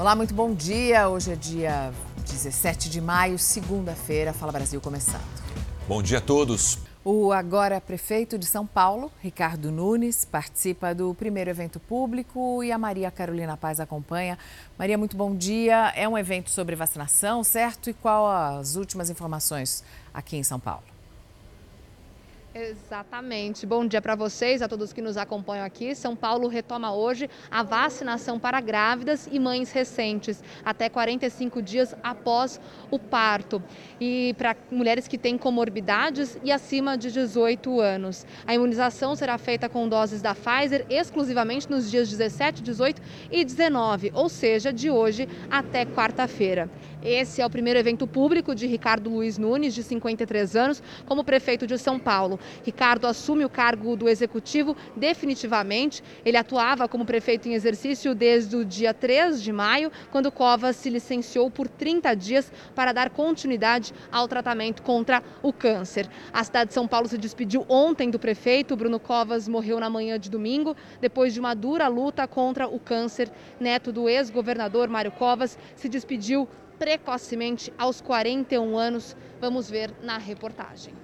Olá, 0.00 0.16
muito 0.16 0.32
bom 0.32 0.54
dia. 0.54 1.10
Hoje 1.10 1.30
é 1.30 1.36
dia 1.36 1.92
17 2.26 2.88
de 2.88 3.02
maio, 3.02 3.38
segunda-feira. 3.38 4.32
Fala 4.32 4.50
Brasil 4.50 4.80
começando. 4.80 5.20
Bom 5.86 6.02
dia 6.02 6.16
a 6.16 6.20
todos. 6.22 6.78
O 7.04 7.30
agora 7.34 7.78
prefeito 7.82 8.38
de 8.38 8.46
São 8.46 8.66
Paulo, 8.66 9.12
Ricardo 9.20 9.70
Nunes, 9.70 10.24
participa 10.24 10.94
do 10.94 11.14
primeiro 11.14 11.50
evento 11.50 11.78
público 11.78 12.64
e 12.64 12.72
a 12.72 12.78
Maria 12.78 13.10
Carolina 13.10 13.58
Paz 13.58 13.78
acompanha. 13.78 14.38
Maria, 14.78 14.96
muito 14.96 15.18
bom 15.18 15.36
dia. 15.36 15.92
É 15.94 16.08
um 16.08 16.16
evento 16.16 16.48
sobre 16.48 16.74
vacinação, 16.74 17.44
certo? 17.44 17.90
E 17.90 17.92
qual 17.92 18.26
as 18.26 18.76
últimas 18.76 19.10
informações 19.10 19.84
aqui 20.14 20.34
em 20.34 20.42
São 20.42 20.58
Paulo? 20.58 20.89
Exatamente. 22.52 23.64
Bom 23.64 23.86
dia 23.86 24.02
para 24.02 24.16
vocês, 24.16 24.60
a 24.60 24.66
todos 24.66 24.92
que 24.92 25.00
nos 25.00 25.16
acompanham 25.16 25.64
aqui. 25.64 25.94
São 25.94 26.16
Paulo 26.16 26.48
retoma 26.48 26.92
hoje 26.92 27.30
a 27.48 27.62
vacinação 27.62 28.40
para 28.40 28.60
grávidas 28.60 29.28
e 29.30 29.38
mães 29.38 29.70
recentes, 29.70 30.42
até 30.64 30.88
45 30.88 31.62
dias 31.62 31.94
após 32.02 32.60
o 32.90 32.98
parto. 32.98 33.62
E 34.00 34.34
para 34.36 34.56
mulheres 34.68 35.06
que 35.06 35.16
têm 35.16 35.38
comorbidades 35.38 36.40
e 36.42 36.50
acima 36.50 36.98
de 36.98 37.12
18 37.12 37.78
anos. 37.78 38.26
A 38.44 38.52
imunização 38.52 39.14
será 39.14 39.38
feita 39.38 39.68
com 39.68 39.88
doses 39.88 40.20
da 40.20 40.34
Pfizer 40.34 40.84
exclusivamente 40.90 41.70
nos 41.70 41.88
dias 41.88 42.10
17, 42.10 42.64
18 42.64 43.00
e 43.30 43.44
19, 43.44 44.10
ou 44.12 44.28
seja, 44.28 44.72
de 44.72 44.90
hoje 44.90 45.28
até 45.48 45.84
quarta-feira. 45.84 46.68
Esse 47.02 47.40
é 47.40 47.46
o 47.46 47.50
primeiro 47.50 47.78
evento 47.78 48.06
público 48.06 48.54
de 48.54 48.66
Ricardo 48.66 49.08
Luiz 49.08 49.38
Nunes, 49.38 49.74
de 49.74 49.82
53 49.82 50.54
anos, 50.54 50.82
como 51.06 51.24
prefeito 51.24 51.66
de 51.66 51.78
São 51.78 51.98
Paulo. 51.98 52.38
Ricardo 52.62 53.06
assume 53.06 53.42
o 53.44 53.48
cargo 53.48 53.96
do 53.96 54.06
executivo 54.06 54.76
definitivamente. 54.94 56.02
Ele 56.24 56.36
atuava 56.36 56.86
como 56.86 57.06
prefeito 57.06 57.48
em 57.48 57.54
exercício 57.54 58.14
desde 58.14 58.54
o 58.54 58.64
dia 58.66 58.92
3 58.92 59.42
de 59.42 59.50
maio, 59.50 59.90
quando 60.10 60.30
Covas 60.30 60.76
se 60.76 60.90
licenciou 60.90 61.50
por 61.50 61.68
30 61.68 62.14
dias 62.14 62.52
para 62.74 62.92
dar 62.92 63.08
continuidade 63.08 63.94
ao 64.12 64.28
tratamento 64.28 64.82
contra 64.82 65.22
o 65.42 65.54
câncer. 65.54 66.06
A 66.30 66.44
cidade 66.44 66.68
de 66.68 66.74
São 66.74 66.86
Paulo 66.86 67.08
se 67.08 67.16
despediu 67.16 67.64
ontem 67.66 68.10
do 68.10 68.18
prefeito. 68.18 68.76
Bruno 68.76 69.00
Covas 69.00 69.48
morreu 69.48 69.80
na 69.80 69.88
manhã 69.88 70.18
de 70.18 70.28
domingo, 70.28 70.76
depois 71.00 71.32
de 71.32 71.40
uma 71.40 71.54
dura 71.54 71.88
luta 71.88 72.28
contra 72.28 72.68
o 72.68 72.78
câncer. 72.78 73.30
Neto 73.58 73.90
do 73.90 74.06
ex-governador 74.06 74.88
Mário 74.88 75.12
Covas 75.12 75.58
se 75.74 75.88
despediu 75.88 76.46
precocemente 76.80 77.70
aos 77.76 78.00
41 78.00 78.78
anos. 78.78 79.14
Vamos 79.38 79.68
ver 79.68 79.94
na 80.02 80.16
reportagem. 80.16 80.94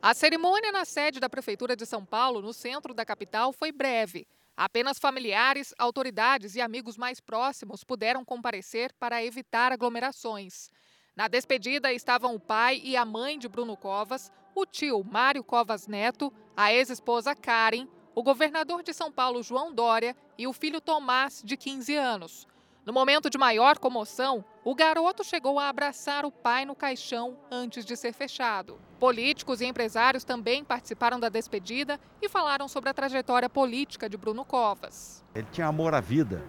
A 0.00 0.14
cerimônia 0.14 0.72
na 0.72 0.86
sede 0.86 1.20
da 1.20 1.28
Prefeitura 1.28 1.76
de 1.76 1.84
São 1.84 2.06
Paulo, 2.06 2.40
no 2.40 2.54
centro 2.54 2.94
da 2.94 3.04
capital, 3.04 3.52
foi 3.52 3.70
breve. 3.70 4.26
Apenas 4.56 4.98
familiares, 4.98 5.74
autoridades 5.78 6.54
e 6.54 6.62
amigos 6.62 6.96
mais 6.96 7.20
próximos 7.20 7.84
puderam 7.84 8.24
comparecer 8.24 8.94
para 8.98 9.22
evitar 9.22 9.72
aglomerações. 9.72 10.70
Na 11.14 11.28
despedida 11.28 11.92
estavam 11.92 12.34
o 12.34 12.40
pai 12.40 12.80
e 12.82 12.96
a 12.96 13.04
mãe 13.04 13.38
de 13.38 13.46
Bruno 13.46 13.76
Covas, 13.76 14.32
o 14.54 14.64
tio 14.64 15.04
Mário 15.04 15.44
Covas 15.44 15.86
Neto, 15.86 16.32
a 16.56 16.72
ex-esposa 16.72 17.34
Karen, 17.34 17.86
o 18.14 18.22
governador 18.22 18.82
de 18.82 18.94
São 18.94 19.12
Paulo 19.12 19.42
João 19.42 19.74
Dória 19.74 20.16
e 20.38 20.46
o 20.46 20.52
filho 20.54 20.80
Tomás, 20.80 21.42
de 21.44 21.58
15 21.58 21.94
anos. 21.94 22.53
No 22.86 22.92
momento 22.92 23.30
de 23.30 23.38
maior 23.38 23.78
comoção, 23.78 24.44
o 24.62 24.74
garoto 24.74 25.24
chegou 25.24 25.58
a 25.58 25.70
abraçar 25.70 26.26
o 26.26 26.30
pai 26.30 26.66
no 26.66 26.74
caixão 26.74 27.38
antes 27.50 27.82
de 27.82 27.96
ser 27.96 28.12
fechado. 28.12 28.78
Políticos 29.00 29.62
e 29.62 29.64
empresários 29.64 30.22
também 30.22 30.62
participaram 30.62 31.18
da 31.18 31.30
despedida 31.30 31.98
e 32.20 32.28
falaram 32.28 32.68
sobre 32.68 32.90
a 32.90 32.94
trajetória 32.94 33.48
política 33.48 34.06
de 34.06 34.18
Bruno 34.18 34.44
Covas. 34.44 35.24
Ele 35.34 35.46
tinha 35.50 35.66
amor 35.66 35.94
à 35.94 36.00
vida, 36.02 36.44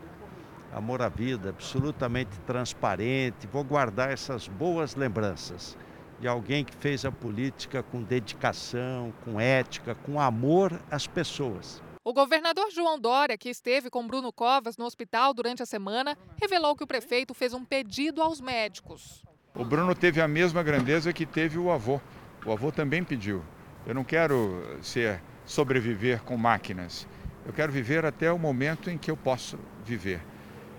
amor 0.73 1.01
à 1.01 1.07
vida, 1.07 1.51
absolutamente 1.51 2.37
transparente. 2.41 3.47
Vou 3.47 3.63
guardar 3.63 4.11
essas 4.11 4.45
boas 4.49 4.93
lembranças 4.93 5.77
de 6.19 6.27
alguém 6.27 6.65
que 6.65 6.75
fez 6.75 7.05
a 7.05 7.11
política 7.13 7.81
com 7.81 8.03
dedicação, 8.03 9.13
com 9.23 9.39
ética, 9.39 9.95
com 9.95 10.19
amor 10.19 10.81
às 10.91 11.07
pessoas. 11.07 11.81
O 12.07 12.13
governador 12.13 12.69
João 12.69 12.99
Dória, 12.99 13.35
que 13.35 13.49
esteve 13.49 13.89
com 13.89 14.05
Bruno 14.05 14.31
Covas 14.31 14.77
no 14.77 14.85
hospital 14.85 15.33
durante 15.33 15.63
a 15.63 15.65
semana, 15.65 16.15
revelou 16.39 16.75
que 16.75 16.83
o 16.83 16.87
prefeito 16.87 17.33
fez 17.33 17.51
um 17.51 17.65
pedido 17.65 18.21
aos 18.21 18.39
médicos. 18.39 19.25
O 19.55 19.65
Bruno 19.65 19.95
teve 19.95 20.21
a 20.21 20.27
mesma 20.27 20.61
grandeza 20.61 21.11
que 21.11 21.25
teve 21.25 21.57
o 21.57 21.71
avô. 21.71 21.99
O 22.45 22.51
avô 22.51 22.71
também 22.71 23.03
pediu. 23.03 23.43
Eu 23.87 23.95
não 23.95 24.03
quero 24.03 24.77
ser 24.83 25.19
sobreviver 25.47 26.21
com 26.21 26.37
máquinas. 26.37 27.07
Eu 27.43 27.51
quero 27.51 27.71
viver 27.71 28.05
até 28.05 28.31
o 28.31 28.37
momento 28.37 28.91
em 28.91 28.99
que 28.99 29.09
eu 29.09 29.17
posso 29.17 29.57
viver. 29.83 30.21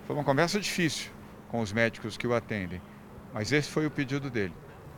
Foi 0.05 0.15
uma 0.15 0.23
conversa 0.23 0.57
difícil 0.61 1.11
com 1.49 1.59
os 1.59 1.73
médicos 1.73 2.15
que 2.15 2.25
o 2.25 2.33
atendem, 2.33 2.81
mas 3.33 3.51
esse 3.51 3.69
foi 3.69 3.85
o 3.85 3.91
pedido 3.91 4.29
dele. 4.29 4.53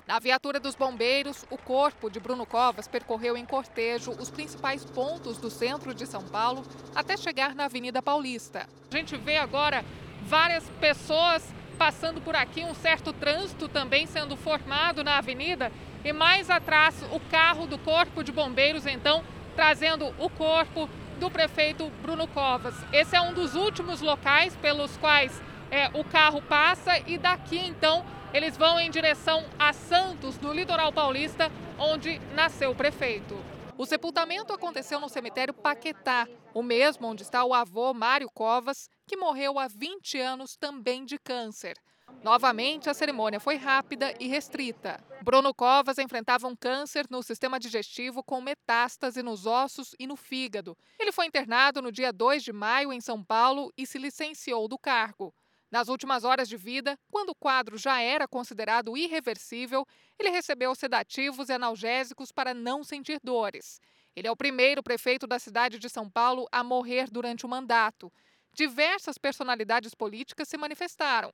Na 0.09 0.17
viatura 0.17 0.59
dos 0.59 0.73
bombeiros, 0.73 1.45
o 1.51 1.57
corpo 1.59 2.09
de 2.09 2.19
Bruno 2.19 2.43
Covas 2.43 2.87
percorreu 2.87 3.37
em 3.37 3.45
cortejo 3.45 4.09
os 4.13 4.31
principais 4.31 4.83
pontos 4.83 5.37
do 5.37 5.51
centro 5.51 5.93
de 5.93 6.07
São 6.07 6.23
Paulo 6.23 6.65
até 6.95 7.15
chegar 7.15 7.53
na 7.53 7.65
Avenida 7.65 8.01
Paulista. 8.01 8.67
A 8.91 8.97
gente 8.97 9.15
vê 9.15 9.37
agora 9.37 9.85
várias 10.23 10.67
pessoas 10.81 11.47
passando 11.77 12.19
por 12.21 12.35
aqui, 12.35 12.63
um 12.63 12.73
certo 12.73 13.13
trânsito 13.13 13.67
também 13.67 14.07
sendo 14.07 14.35
formado 14.35 15.03
na 15.03 15.19
avenida 15.19 15.71
e 16.03 16.11
mais 16.11 16.49
atrás 16.49 16.95
o 17.11 17.19
carro 17.29 17.67
do 17.67 17.77
Corpo 17.77 18.23
de 18.23 18.31
Bombeiros, 18.31 18.87
então, 18.87 19.23
trazendo 19.55 20.07
o 20.17 20.27
corpo 20.27 20.89
do 21.19 21.29
prefeito 21.29 21.87
Bruno 22.01 22.27
Covas. 22.27 22.73
Esse 22.91 23.15
é 23.15 23.21
um 23.21 23.31
dos 23.31 23.53
últimos 23.53 24.01
locais 24.01 24.55
pelos 24.55 24.97
quais 24.97 25.39
é, 25.69 25.87
o 25.93 26.03
carro 26.03 26.41
passa 26.41 26.97
e 27.05 27.15
daqui 27.15 27.59
então 27.59 28.03
eles 28.33 28.55
vão 28.55 28.79
em 28.79 28.91
direção 28.91 29.43
a 29.57 29.73
Santos, 29.73 30.37
no 30.39 30.53
litoral 30.53 30.93
paulista, 30.93 31.51
onde 31.77 32.19
nasceu 32.33 32.71
o 32.71 32.75
prefeito. 32.75 33.35
O 33.77 33.85
sepultamento 33.85 34.53
aconteceu 34.53 34.99
no 34.99 35.09
cemitério 35.09 35.53
Paquetá, 35.53 36.27
o 36.53 36.61
mesmo 36.61 37.07
onde 37.07 37.23
está 37.23 37.43
o 37.43 37.53
avô 37.53 37.93
Mário 37.93 38.29
Covas, 38.29 38.89
que 39.07 39.17
morreu 39.17 39.57
há 39.57 39.67
20 39.67 40.19
anos 40.19 40.55
também 40.55 41.05
de 41.05 41.17
câncer. 41.17 41.77
Novamente, 42.23 42.89
a 42.89 42.93
cerimônia 42.93 43.39
foi 43.39 43.55
rápida 43.55 44.13
e 44.19 44.27
restrita. 44.27 45.01
Bruno 45.23 45.53
Covas 45.53 45.97
enfrentava 45.97 46.47
um 46.47 46.55
câncer 46.55 47.05
no 47.09 47.23
sistema 47.23 47.59
digestivo 47.59 48.21
com 48.23 48.41
metástase 48.41 49.23
nos 49.23 49.45
ossos 49.45 49.95
e 49.97 50.05
no 50.05 50.17
fígado. 50.17 50.77
Ele 50.99 51.11
foi 51.11 51.27
internado 51.27 51.81
no 51.81 51.91
dia 51.91 52.11
2 52.11 52.43
de 52.43 52.51
maio 52.51 52.91
em 52.91 52.99
São 52.99 53.23
Paulo 53.23 53.71
e 53.77 53.85
se 53.85 53.97
licenciou 53.97 54.67
do 54.67 54.77
cargo. 54.77 55.33
Nas 55.71 55.87
últimas 55.87 56.23
horas 56.23 56.49
de 56.49 56.57
vida, 56.57 56.97
quando 57.11 57.29
o 57.29 57.35
quadro 57.35 57.77
já 57.77 58.01
era 58.01 58.27
considerado 58.27 58.97
irreversível, 58.97 59.85
ele 60.17 60.29
recebeu 60.29 60.73
sedativos 60.73 61.49
e 61.49 61.53
analgésicos 61.53 62.31
para 62.31 62.53
não 62.53 62.83
sentir 62.83 63.19
dores. 63.23 63.79
Ele 64.15 64.27
é 64.27 64.31
o 64.31 64.35
primeiro 64.35 64.81
prefeito 64.81 65.27
da 65.27 65.37
cidade 65.37 65.77
de 65.77 65.87
São 65.87 66.09
Paulo 66.09 66.47
a 66.51 66.63
morrer 66.63 67.09
durante 67.11 67.45
o 67.45 67.49
mandato. 67.49 68.11
Diversas 68.53 69.17
personalidades 69.17 69.93
políticas 69.93 70.49
se 70.49 70.57
manifestaram. 70.57 71.31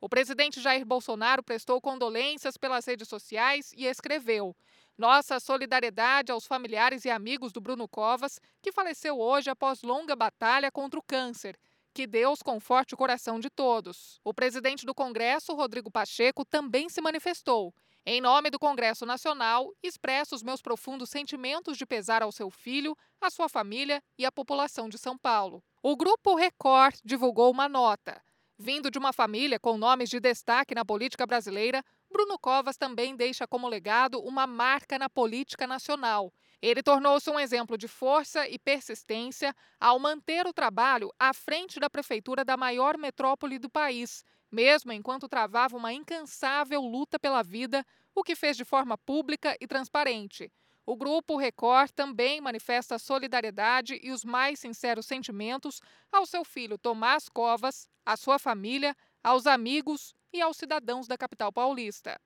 O 0.00 0.08
presidente 0.08 0.60
Jair 0.60 0.84
Bolsonaro 0.84 1.42
prestou 1.42 1.80
condolências 1.80 2.56
pelas 2.56 2.84
redes 2.84 3.08
sociais 3.08 3.72
e 3.74 3.86
escreveu: 3.86 4.54
Nossa 4.98 5.38
solidariedade 5.40 6.32
aos 6.32 6.44
familiares 6.44 7.04
e 7.04 7.10
amigos 7.10 7.52
do 7.52 7.60
Bruno 7.60 7.88
Covas, 7.88 8.40
que 8.60 8.72
faleceu 8.72 9.18
hoje 9.18 9.48
após 9.48 9.82
longa 9.82 10.16
batalha 10.16 10.70
contra 10.70 10.98
o 10.98 11.02
câncer. 11.02 11.56
Que 11.96 12.06
Deus 12.06 12.42
conforte 12.42 12.92
o 12.92 12.96
coração 12.98 13.40
de 13.40 13.48
todos. 13.48 14.20
O 14.22 14.34
presidente 14.34 14.84
do 14.84 14.94
Congresso, 14.94 15.54
Rodrigo 15.54 15.90
Pacheco, 15.90 16.44
também 16.44 16.90
se 16.90 17.00
manifestou. 17.00 17.74
Em 18.04 18.20
nome 18.20 18.50
do 18.50 18.58
Congresso 18.58 19.06
Nacional, 19.06 19.72
expresso 19.82 20.34
os 20.34 20.42
meus 20.42 20.60
profundos 20.60 21.08
sentimentos 21.08 21.78
de 21.78 21.86
pesar 21.86 22.22
ao 22.22 22.30
seu 22.30 22.50
filho, 22.50 22.94
à 23.18 23.30
sua 23.30 23.48
família 23.48 24.02
e 24.18 24.26
à 24.26 24.30
população 24.30 24.90
de 24.90 24.98
São 24.98 25.16
Paulo. 25.16 25.64
O 25.82 25.96
Grupo 25.96 26.34
Record 26.34 26.96
divulgou 27.02 27.50
uma 27.50 27.66
nota. 27.66 28.22
Vindo 28.58 28.90
de 28.90 28.98
uma 28.98 29.14
família 29.14 29.58
com 29.58 29.78
nomes 29.78 30.10
de 30.10 30.20
destaque 30.20 30.74
na 30.74 30.84
política 30.84 31.26
brasileira, 31.26 31.82
Bruno 32.12 32.38
Covas 32.38 32.76
também 32.76 33.16
deixa 33.16 33.46
como 33.46 33.66
legado 33.66 34.20
uma 34.20 34.46
marca 34.46 34.98
na 34.98 35.08
política 35.08 35.66
nacional. 35.66 36.30
Ele 36.66 36.82
tornou-se 36.82 37.30
um 37.30 37.38
exemplo 37.38 37.78
de 37.78 37.86
força 37.86 38.48
e 38.48 38.58
persistência 38.58 39.54
ao 39.78 40.00
manter 40.00 40.48
o 40.48 40.52
trabalho 40.52 41.12
à 41.16 41.32
frente 41.32 41.78
da 41.78 41.88
prefeitura 41.88 42.44
da 42.44 42.56
maior 42.56 42.98
metrópole 42.98 43.56
do 43.56 43.70
país, 43.70 44.24
mesmo 44.50 44.90
enquanto 44.90 45.28
travava 45.28 45.76
uma 45.76 45.92
incansável 45.92 46.80
luta 46.80 47.20
pela 47.20 47.40
vida, 47.40 47.86
o 48.12 48.24
que 48.24 48.34
fez 48.34 48.56
de 48.56 48.64
forma 48.64 48.98
pública 48.98 49.56
e 49.60 49.66
transparente. 49.68 50.52
O 50.84 50.96
Grupo 50.96 51.36
Record 51.36 51.92
também 51.92 52.40
manifesta 52.40 52.98
solidariedade 52.98 54.00
e 54.02 54.10
os 54.10 54.24
mais 54.24 54.58
sinceros 54.58 55.06
sentimentos 55.06 55.80
ao 56.10 56.26
seu 56.26 56.44
filho 56.44 56.76
Tomás 56.76 57.28
Covas, 57.28 57.88
à 58.04 58.16
sua 58.16 58.40
família, 58.40 58.96
aos 59.22 59.46
amigos 59.46 60.12
e 60.32 60.40
aos 60.40 60.56
cidadãos 60.56 61.06
da 61.06 61.16
capital 61.16 61.52
paulista. 61.52 62.20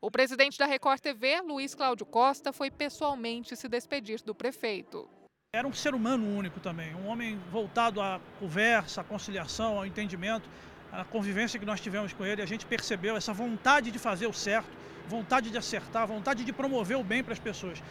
O 0.00 0.12
presidente 0.12 0.56
da 0.56 0.64
Record 0.64 1.00
TV, 1.00 1.40
Luiz 1.40 1.74
Cláudio 1.74 2.06
Costa, 2.06 2.52
foi 2.52 2.70
pessoalmente 2.70 3.56
se 3.56 3.68
despedir 3.68 4.22
do 4.22 4.32
prefeito. 4.32 5.08
Era 5.52 5.66
um 5.66 5.72
ser 5.72 5.92
humano 5.92 6.24
único 6.24 6.60
também, 6.60 6.94
um 6.94 7.08
homem 7.08 7.36
voltado 7.50 8.00
à 8.00 8.20
conversa, 8.38 9.00
à 9.00 9.04
conciliação, 9.04 9.76
ao 9.76 9.84
entendimento, 9.84 10.48
à 10.92 11.04
convivência 11.04 11.58
que 11.58 11.66
nós 11.66 11.80
tivemos 11.80 12.12
com 12.12 12.24
ele. 12.24 12.40
A 12.40 12.46
gente 12.46 12.64
percebeu 12.64 13.16
essa 13.16 13.32
vontade 13.32 13.90
de 13.90 13.98
fazer 13.98 14.28
o 14.28 14.32
certo, 14.32 14.70
vontade 15.08 15.50
de 15.50 15.58
acertar, 15.58 16.06
vontade 16.06 16.44
de 16.44 16.52
promover 16.52 16.96
o 16.96 17.02
bem 17.02 17.24
para 17.24 17.32
as 17.32 17.40
pessoas. 17.40 17.82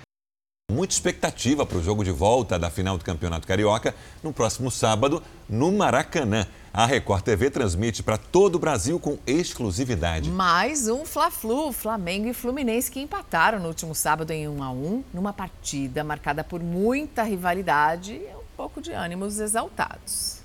Muita 0.71 0.93
expectativa 0.93 1.65
para 1.65 1.77
o 1.77 1.83
jogo 1.83 2.05
de 2.05 2.11
volta 2.11 2.57
da 2.57 2.69
final 2.69 2.97
do 2.97 3.03
Campeonato 3.03 3.45
Carioca 3.45 3.93
no 4.23 4.31
próximo 4.31 4.71
sábado, 4.71 5.21
no 5.49 5.73
Maracanã. 5.73 6.47
A 6.77 6.85
Record 6.85 7.23
TV 7.23 7.49
transmite 7.49 8.03
para 8.03 8.19
todo 8.19 8.53
o 8.53 8.59
Brasil 8.59 8.99
com 8.99 9.17
exclusividade. 9.25 10.29
Mais 10.29 10.87
um 10.87 11.03
Fla-Flu, 11.05 11.71
Flamengo 11.71 12.27
e 12.27 12.35
Fluminense 12.35 12.91
que 12.91 12.99
empataram 12.99 13.59
no 13.59 13.67
último 13.67 13.95
sábado 13.95 14.29
em 14.29 14.47
1 14.47 14.61
a 14.61 14.69
1, 14.69 15.03
numa 15.11 15.33
partida 15.33 16.03
marcada 16.03 16.43
por 16.43 16.61
muita 16.61 17.23
rivalidade 17.23 18.13
e 18.13 18.27
um 18.27 18.43
pouco 18.55 18.79
de 18.79 18.91
ânimos 18.91 19.39
exaltados. 19.39 20.43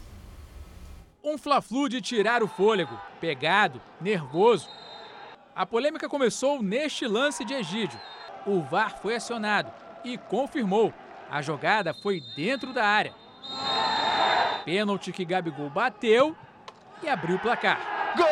Um 1.22 1.36
Fla-Flu 1.36 1.86
de 1.90 2.00
tirar 2.00 2.42
o 2.42 2.48
fôlego, 2.48 2.98
pegado, 3.20 3.78
nervoso. 4.00 4.70
A 5.54 5.66
polêmica 5.66 6.08
começou 6.08 6.62
neste 6.62 7.06
lance 7.06 7.44
de 7.44 7.52
Egídio. 7.52 8.00
O 8.46 8.62
VAR 8.62 8.98
foi 9.02 9.16
acionado 9.16 9.70
e 10.02 10.16
confirmou. 10.16 10.94
A 11.30 11.42
jogada 11.42 11.92
foi 11.92 12.22
dentro 12.34 12.72
da 12.72 12.86
área. 12.86 13.21
Pênalti 14.64 15.12
que 15.12 15.24
Gabigol 15.24 15.68
bateu 15.70 16.36
e 17.02 17.08
abriu 17.08 17.36
o 17.36 17.38
placar. 17.38 17.80
Gol! 18.16 18.26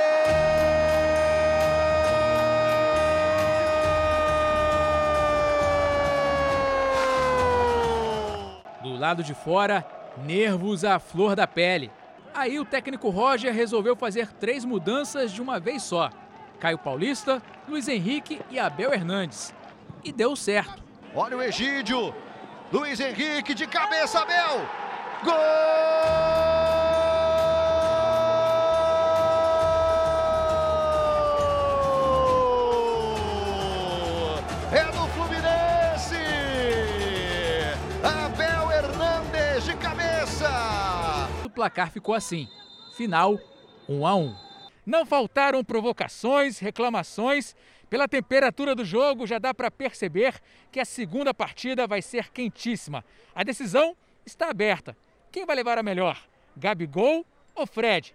Do 8.82 8.96
lado 8.96 9.22
de 9.22 9.34
fora, 9.34 9.84
nervos 10.24 10.84
à 10.84 10.98
flor 10.98 11.34
da 11.34 11.46
pele. 11.46 11.90
Aí 12.32 12.60
o 12.60 12.64
técnico 12.64 13.10
Roger 13.10 13.52
resolveu 13.52 13.96
fazer 13.96 14.32
três 14.32 14.64
mudanças 14.64 15.32
de 15.32 15.42
uma 15.42 15.58
vez 15.58 15.82
só. 15.82 16.10
Caio 16.60 16.78
Paulista, 16.78 17.42
Luiz 17.68 17.88
Henrique 17.88 18.40
e 18.50 18.58
Abel 18.58 18.92
Hernandes. 18.92 19.52
E 20.04 20.12
deu 20.12 20.36
certo. 20.36 20.82
Olha 21.14 21.36
o 21.36 21.42
Egídio. 21.42 22.14
Luiz 22.72 23.00
Henrique 23.00 23.52
de 23.52 23.66
cabeça, 23.66 24.20
Abel. 24.20 24.60
Gol! 25.22 25.34
É 34.72 34.84
do 34.86 35.06
Fluminense! 35.08 36.16
Abel 38.02 38.72
Hernandes 38.72 39.64
de 39.64 39.76
cabeça! 39.76 40.48
O 41.44 41.50
placar 41.50 41.90
ficou 41.90 42.14
assim: 42.14 42.48
final 42.96 43.38
1 43.86 44.06
a 44.06 44.14
1. 44.14 44.34
Não 44.86 45.04
faltaram 45.04 45.62
provocações, 45.62 46.58
reclamações. 46.58 47.54
Pela 47.90 48.08
temperatura 48.08 48.74
do 48.74 48.84
jogo, 48.84 49.26
já 49.26 49.38
dá 49.38 49.52
para 49.52 49.70
perceber 49.70 50.40
que 50.72 50.80
a 50.80 50.84
segunda 50.84 51.34
partida 51.34 51.86
vai 51.86 52.00
ser 52.00 52.30
quentíssima. 52.30 53.04
A 53.34 53.42
decisão 53.42 53.94
está 54.24 54.48
aberta. 54.48 54.96
Quem 55.32 55.46
vai 55.46 55.54
levar 55.54 55.78
a 55.78 55.82
melhor? 55.82 56.20
Gabigol 56.56 57.24
ou 57.54 57.64
Fred? 57.64 58.12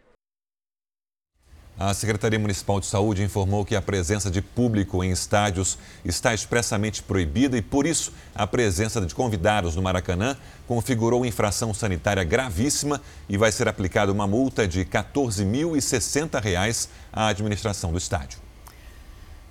A 1.80 1.94
Secretaria 1.94 2.40
Municipal 2.40 2.82
de 2.82 2.86
Saúde 2.86 3.24
informou 3.24 3.66
que 3.66 3.76
a 3.76 3.82
presença 3.82 4.30
de 4.30 4.42
público 4.42 5.02
em 5.04 5.12
estádios 5.12 5.78
está 6.04 6.34
expressamente 6.34 7.02
proibida 7.02 7.58
e, 7.58 7.62
por 7.62 7.86
isso, 7.86 8.12
a 8.34 8.46
presença 8.46 9.00
de 9.02 9.16
convidados 9.16 9.78
no 9.78 9.82
Maracanã 9.82 10.36
configurou 10.68 11.26
infração 11.26 11.74
sanitária 11.74 12.24
gravíssima 12.24 13.02
e 13.30 13.38
vai 13.38 13.52
ser 13.52 13.70
aplicada 13.70 14.12
uma 14.12 14.28
multa 14.28 14.68
de 14.68 14.80
R$ 14.80 14.86
14.060 14.86 16.90
à 17.12 17.28
administração 17.28 17.94
do 17.94 17.98
estádio. 17.98 18.45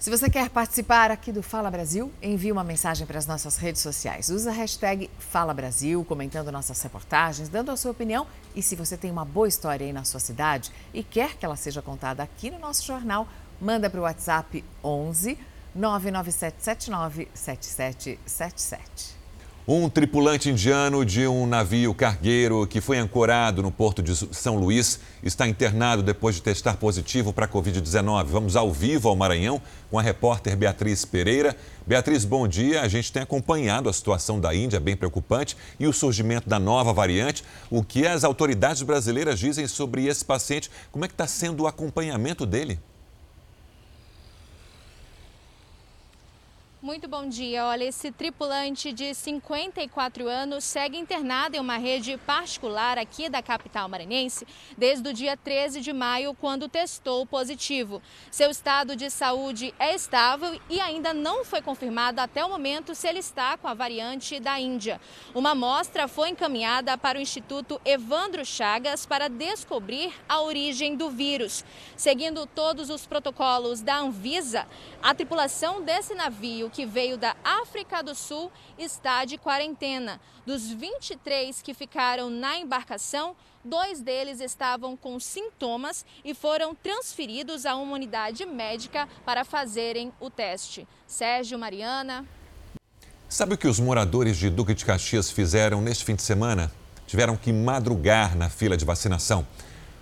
Se 0.04 0.10
você 0.10 0.28
quer 0.28 0.50
participar 0.50 1.10
aqui 1.10 1.32
do 1.32 1.42
Fala 1.42 1.70
Brasil, 1.70 2.12
envie 2.22 2.52
uma 2.52 2.62
mensagem 2.62 3.06
para 3.06 3.16
as 3.16 3.26
nossas 3.26 3.56
redes 3.56 3.80
sociais. 3.80 4.28
Usa 4.28 4.50
a 4.50 4.52
hashtag 4.52 5.08
Fala 5.18 5.54
Brasil, 5.54 6.04
comentando 6.04 6.52
nossas 6.52 6.82
reportagens, 6.82 7.48
dando 7.48 7.70
a 7.70 7.76
sua 7.78 7.92
opinião. 7.92 8.26
E 8.54 8.62
se 8.62 8.76
você 8.76 8.98
tem 8.98 9.10
uma 9.10 9.24
boa 9.24 9.48
história 9.48 9.86
aí 9.86 9.94
na 9.94 10.04
sua 10.04 10.20
cidade 10.20 10.70
e 10.92 11.02
quer 11.02 11.38
que 11.38 11.46
ela 11.46 11.56
seja 11.56 11.80
contada 11.80 12.22
aqui 12.22 12.50
no 12.50 12.58
nosso 12.58 12.84
jornal, 12.84 13.26
manda 13.58 13.88
para 13.88 13.98
o 13.98 14.02
WhatsApp 14.02 14.62
11 14.84 15.38
99779 15.74 17.28
7777. 17.32 19.23
Um 19.66 19.88
tripulante 19.88 20.50
indiano 20.50 21.06
de 21.06 21.26
um 21.26 21.46
navio 21.46 21.94
cargueiro 21.94 22.66
que 22.66 22.82
foi 22.82 22.98
ancorado 22.98 23.62
no 23.62 23.70
porto 23.70 24.02
de 24.02 24.14
São 24.14 24.58
Luís 24.58 25.00
está 25.22 25.48
internado 25.48 26.02
depois 26.02 26.34
de 26.34 26.42
testar 26.42 26.76
positivo 26.76 27.32
para 27.32 27.46
a 27.46 27.48
Covid-19. 27.48 28.24
Vamos 28.26 28.56
ao 28.56 28.70
vivo 28.70 29.08
ao 29.08 29.16
Maranhão 29.16 29.62
com 29.90 29.98
a 29.98 30.02
repórter 30.02 30.54
Beatriz 30.54 31.06
Pereira. 31.06 31.56
Beatriz, 31.86 32.26
bom 32.26 32.46
dia. 32.46 32.82
A 32.82 32.88
gente 32.88 33.10
tem 33.10 33.22
acompanhado 33.22 33.88
a 33.88 33.92
situação 33.94 34.38
da 34.38 34.54
Índia, 34.54 34.78
bem 34.78 34.98
preocupante, 34.98 35.56
e 35.80 35.86
o 35.86 35.94
surgimento 35.94 36.46
da 36.46 36.58
nova 36.58 36.92
variante. 36.92 37.42
O 37.70 37.82
que 37.82 38.06
as 38.06 38.22
autoridades 38.22 38.82
brasileiras 38.82 39.38
dizem 39.38 39.66
sobre 39.66 40.04
esse 40.04 40.26
paciente? 40.26 40.70
Como 40.92 41.06
é 41.06 41.08
que 41.08 41.14
está 41.14 41.26
sendo 41.26 41.62
o 41.62 41.66
acompanhamento 41.66 42.44
dele? 42.44 42.78
Muito 46.84 47.08
bom 47.08 47.26
dia. 47.26 47.64
Olha, 47.64 47.84
esse 47.84 48.12
tripulante 48.12 48.92
de 48.92 49.14
54 49.14 50.28
anos 50.28 50.64
segue 50.64 50.98
internado 50.98 51.56
em 51.56 51.58
uma 51.58 51.78
rede 51.78 52.18
particular 52.26 52.98
aqui 52.98 53.30
da 53.30 53.40
capital 53.40 53.88
maranhense 53.88 54.46
desde 54.76 55.08
o 55.08 55.14
dia 55.14 55.34
13 55.34 55.80
de 55.80 55.94
maio, 55.94 56.34
quando 56.34 56.68
testou 56.68 57.24
positivo. 57.24 58.02
Seu 58.30 58.50
estado 58.50 58.94
de 58.94 59.08
saúde 59.08 59.72
é 59.78 59.94
estável 59.94 60.60
e 60.68 60.78
ainda 60.78 61.14
não 61.14 61.42
foi 61.42 61.62
confirmado 61.62 62.20
até 62.20 62.44
o 62.44 62.50
momento 62.50 62.94
se 62.94 63.08
ele 63.08 63.20
está 63.20 63.56
com 63.56 63.66
a 63.66 63.72
variante 63.72 64.38
da 64.38 64.60
Índia. 64.60 65.00
Uma 65.34 65.52
amostra 65.52 66.06
foi 66.06 66.28
encaminhada 66.28 66.98
para 66.98 67.18
o 67.18 67.22
Instituto 67.22 67.80
Evandro 67.82 68.44
Chagas 68.44 69.06
para 69.06 69.30
descobrir 69.30 70.12
a 70.28 70.42
origem 70.42 70.96
do 70.96 71.08
vírus. 71.08 71.64
Seguindo 71.96 72.46
todos 72.46 72.90
os 72.90 73.06
protocolos 73.06 73.80
da 73.80 73.96
Anvisa, 74.00 74.66
a 75.02 75.14
tripulação 75.14 75.80
desse 75.80 76.14
navio 76.14 76.73
que 76.74 76.84
veio 76.84 77.16
da 77.16 77.36
África 77.44 78.02
do 78.02 78.16
Sul, 78.16 78.50
está 78.76 79.24
de 79.24 79.38
quarentena. 79.38 80.20
Dos 80.44 80.68
23 80.72 81.62
que 81.62 81.72
ficaram 81.72 82.28
na 82.28 82.58
embarcação, 82.58 83.36
dois 83.64 84.00
deles 84.00 84.40
estavam 84.40 84.96
com 84.96 85.20
sintomas 85.20 86.04
e 86.24 86.34
foram 86.34 86.74
transferidos 86.74 87.64
a 87.64 87.76
uma 87.76 87.94
unidade 87.94 88.44
médica 88.44 89.08
para 89.24 89.44
fazerem 89.44 90.12
o 90.18 90.28
teste. 90.28 90.86
Sérgio 91.06 91.56
Mariana. 91.56 92.26
Sabe 93.28 93.54
o 93.54 93.58
que 93.58 93.68
os 93.68 93.78
moradores 93.78 94.36
de 94.36 94.50
Duque 94.50 94.74
de 94.74 94.84
Caxias 94.84 95.30
fizeram 95.30 95.80
neste 95.80 96.04
fim 96.04 96.16
de 96.16 96.22
semana? 96.22 96.72
Tiveram 97.06 97.36
que 97.36 97.52
madrugar 97.52 98.36
na 98.36 98.50
fila 98.50 98.76
de 98.76 98.84
vacinação. 98.84 99.46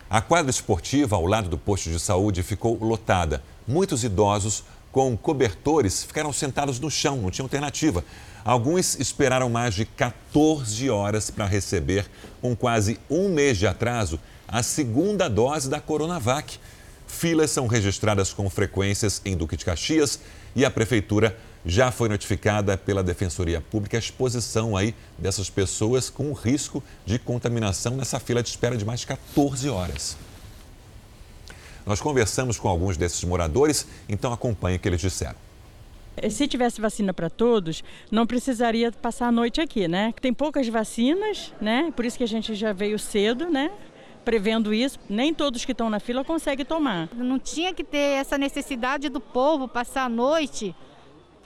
A 0.09 0.23
quadra 0.23 0.51
esportiva 0.51 1.17
ao 1.17 1.27
lado 1.27 1.51
do 1.51 1.59
posto 1.59 1.91
de 1.91 2.01
saúde 2.01 2.43
ficou 2.43 2.83
lotada. 2.83 3.43
Muitos 3.69 4.05
idosos 4.05 4.65
com 4.93 5.17
cobertores 5.17 6.05
ficaram 6.05 6.33
sentados 6.33 6.79
no 6.79 6.91
chão, 6.91 7.17
não 7.17 7.31
tinha 7.31 7.45
alternativa. 7.45 8.05
Alguns 8.45 8.99
esperaram 9.01 9.49
mais 9.49 9.75
de 9.75 9.87
14 9.87 10.91
horas 10.91 11.31
para 11.31 11.47
receber, 11.47 12.07
com 12.41 12.55
quase 12.55 13.01
um 13.09 13.29
mês 13.29 13.57
de 13.57 13.67
atraso, 13.67 14.21
a 14.47 14.63
segunda 14.63 15.29
dose 15.29 15.71
da 15.71 15.81
Coronavac. 15.81 16.59
Filas 17.07 17.51
são 17.51 17.67
registradas 17.67 18.33
com 18.33 18.49
frequências 18.51 19.23
em 19.25 19.37
Duque 19.37 19.57
de 19.57 19.65
Caxias 19.65 20.21
e 20.55 20.65
a 20.65 20.71
prefeitura 20.71 21.37
já 21.65 21.93
foi 21.93 22.09
notificada 22.09 22.77
pela 22.77 23.03
Defensoria 23.03 23.61
Pública 23.61 23.97
a 23.97 24.01
exposição 24.01 24.77
aí 24.77 24.95
dessas 25.17 25.49
pessoas 25.49 26.11
com 26.11 26.33
risco 26.33 26.83
de 27.07 27.19
contaminação 27.19 27.97
nessa 27.97 28.19
fila 28.19 28.43
de 28.43 28.49
espera 28.49 28.77
de 28.77 28.85
mais 28.85 29.01
de 29.01 29.07
14 29.07 29.69
horas. 29.69 30.17
Nós 31.87 32.01
conversamos 32.01 32.59
com 32.59 32.69
alguns 32.69 32.97
desses 32.97 33.23
moradores, 33.25 33.87
então 34.09 34.33
acompanhe 34.33 34.77
o 34.77 34.81
que 34.81 34.89
eles 34.89 35.01
disseram. 35.01 35.37
Se 36.31 36.47
tivesse 36.47 36.81
vacina 36.81 37.15
para 37.15 37.31
todos, 37.31 37.83
não 38.11 38.27
precisaria 38.27 38.93
passar 38.93 39.29
a 39.29 39.33
noite 39.33 39.61
aqui, 39.61 39.89
né? 39.89 40.13
Tem 40.21 40.33
poucas 40.33 40.69
vacinas, 40.69 41.53
né? 41.61 41.93
Por 41.97 42.05
isso 42.05 42.19
que 42.19 42.25
a 42.25 42.29
gente 42.29 42.55
já 42.55 42.73
veio 42.73 42.99
cedo, 42.99 43.49
né? 43.49 43.71
Prevendo 44.25 44.73
isso, 44.75 45.01
nem 45.09 45.33
todos 45.33 45.65
que 45.65 45.73
estão 45.73 45.89
na 45.89 45.99
fila 45.99 46.23
conseguem 46.23 46.65
tomar. 46.67 47.09
Não 47.15 47.39
tinha 47.39 47.73
que 47.73 47.83
ter 47.83 48.21
essa 48.21 48.37
necessidade 48.37 49.09
do 49.09 49.21
povo 49.21 49.67
passar 49.67 50.05
a 50.05 50.09
noite 50.09 50.75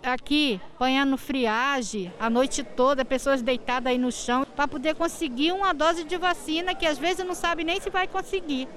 aqui, 0.02 0.60
apanhando 0.74 1.16
friagem, 1.16 2.12
a 2.18 2.28
noite 2.28 2.62
toda, 2.62 3.04
pessoas 3.04 3.40
deitadas 3.40 3.90
aí 3.90 3.98
no 3.98 4.12
chão, 4.12 4.46
para 4.54 4.68
poder 4.68 4.94
conseguir 4.94 5.52
uma 5.52 5.72
dose 5.72 6.04
de 6.04 6.16
vacina 6.16 6.74
que 6.74 6.86
às 6.86 6.98
vezes 6.98 7.24
não 7.24 7.34
sabe 7.34 7.64
nem 7.64 7.80
se 7.80 7.88
vai 7.88 8.06
conseguir. 8.06 8.68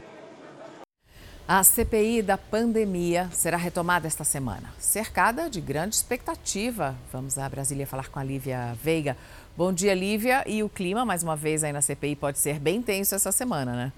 A 1.52 1.64
CPI 1.64 2.22
da 2.22 2.38
pandemia 2.38 3.28
será 3.32 3.58
retomada 3.58 4.06
esta 4.06 4.24
semana, 4.24 4.72
cercada 4.78 5.50
de 5.50 5.60
grande 5.60 5.96
expectativa. 5.96 6.96
Vamos 7.12 7.40
a 7.40 7.50
Brasília 7.50 7.88
falar 7.88 8.08
com 8.08 8.20
a 8.20 8.24
Lívia 8.24 8.78
Veiga. 8.84 9.18
Bom 9.58 9.74
dia, 9.74 9.96
Lívia. 9.96 10.44
E 10.46 10.62
o 10.62 10.70
clima, 10.70 11.04
mais 11.04 11.24
uma 11.24 11.36
vez, 11.36 11.64
aí 11.64 11.74
na 11.74 11.82
CPI 11.82 12.16
pode 12.16 12.38
ser 12.38 12.60
bem 12.60 12.84
tenso 12.84 13.16
essa 13.16 13.32
semana, 13.32 13.74
né? 13.74 13.92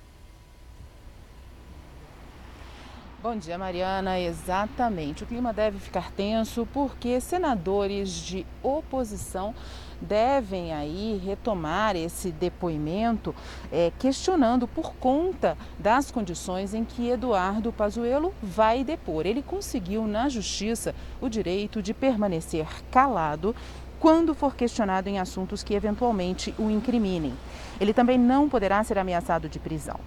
Bom 3.22 3.36
dia, 3.36 3.58
Mariana. 3.58 4.18
Exatamente. 4.18 5.26
O 5.26 5.28
clima 5.28 5.52
deve 5.52 5.78
ficar 5.78 6.10
tenso 6.12 6.66
porque 6.72 7.20
senadores 7.20 8.12
de 8.12 8.46
oposição 8.64 9.54
devem 10.02 10.74
aí 10.74 11.22
retomar 11.24 11.96
esse 11.96 12.32
depoimento 12.32 13.34
é, 13.72 13.92
questionando 14.00 14.68
por 14.68 14.94
conta 14.96 15.58
das 15.78 16.10
condições 16.10 16.74
em 16.74 16.84
que 16.84 17.10
Eduardo 17.10 17.72
Pazuello 17.72 18.34
vai 18.42 18.84
depor. 18.84 19.26
Ele 19.26 19.42
conseguiu 19.42 20.08
na 20.08 20.28
justiça 20.28 20.96
o 21.22 21.30
direito 21.30 21.82
de 21.82 21.94
permanecer 21.94 22.68
calado 22.90 23.56
quando 24.00 24.34
for 24.34 24.56
questionado 24.56 25.08
em 25.08 25.20
assuntos 25.20 25.62
que 25.62 25.76
eventualmente 25.76 26.56
o 26.58 26.72
incriminem. 26.72 27.34
Ele 27.80 27.94
também 27.94 28.18
não 28.18 28.50
poderá 28.50 28.84
ser 28.84 28.98
ameaçado 28.98 29.50
de 29.50 29.60
prisão. 29.60 30.00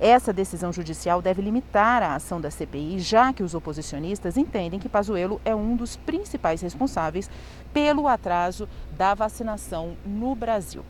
Essa 0.00 0.32
decisão 0.32 0.72
judicial 0.72 1.20
deve 1.20 1.42
limitar 1.42 2.02
a 2.02 2.14
ação 2.14 2.40
da 2.40 2.50
CPI, 2.50 3.00
já 3.00 3.32
que 3.32 3.42
os 3.42 3.54
oposicionistas 3.54 4.38
entendem 4.38 4.80
que 4.80 4.88
Pazuello 4.88 5.40
é 5.44 5.54
um 5.54 5.76
dos 5.76 5.96
principais 5.96 6.62
responsáveis 6.62 7.30
pelo 7.72 8.08
atraso 8.08 8.68
da 8.96 9.14
vacinação 9.14 9.96
no 10.04 10.34
Brasil. 10.34 10.82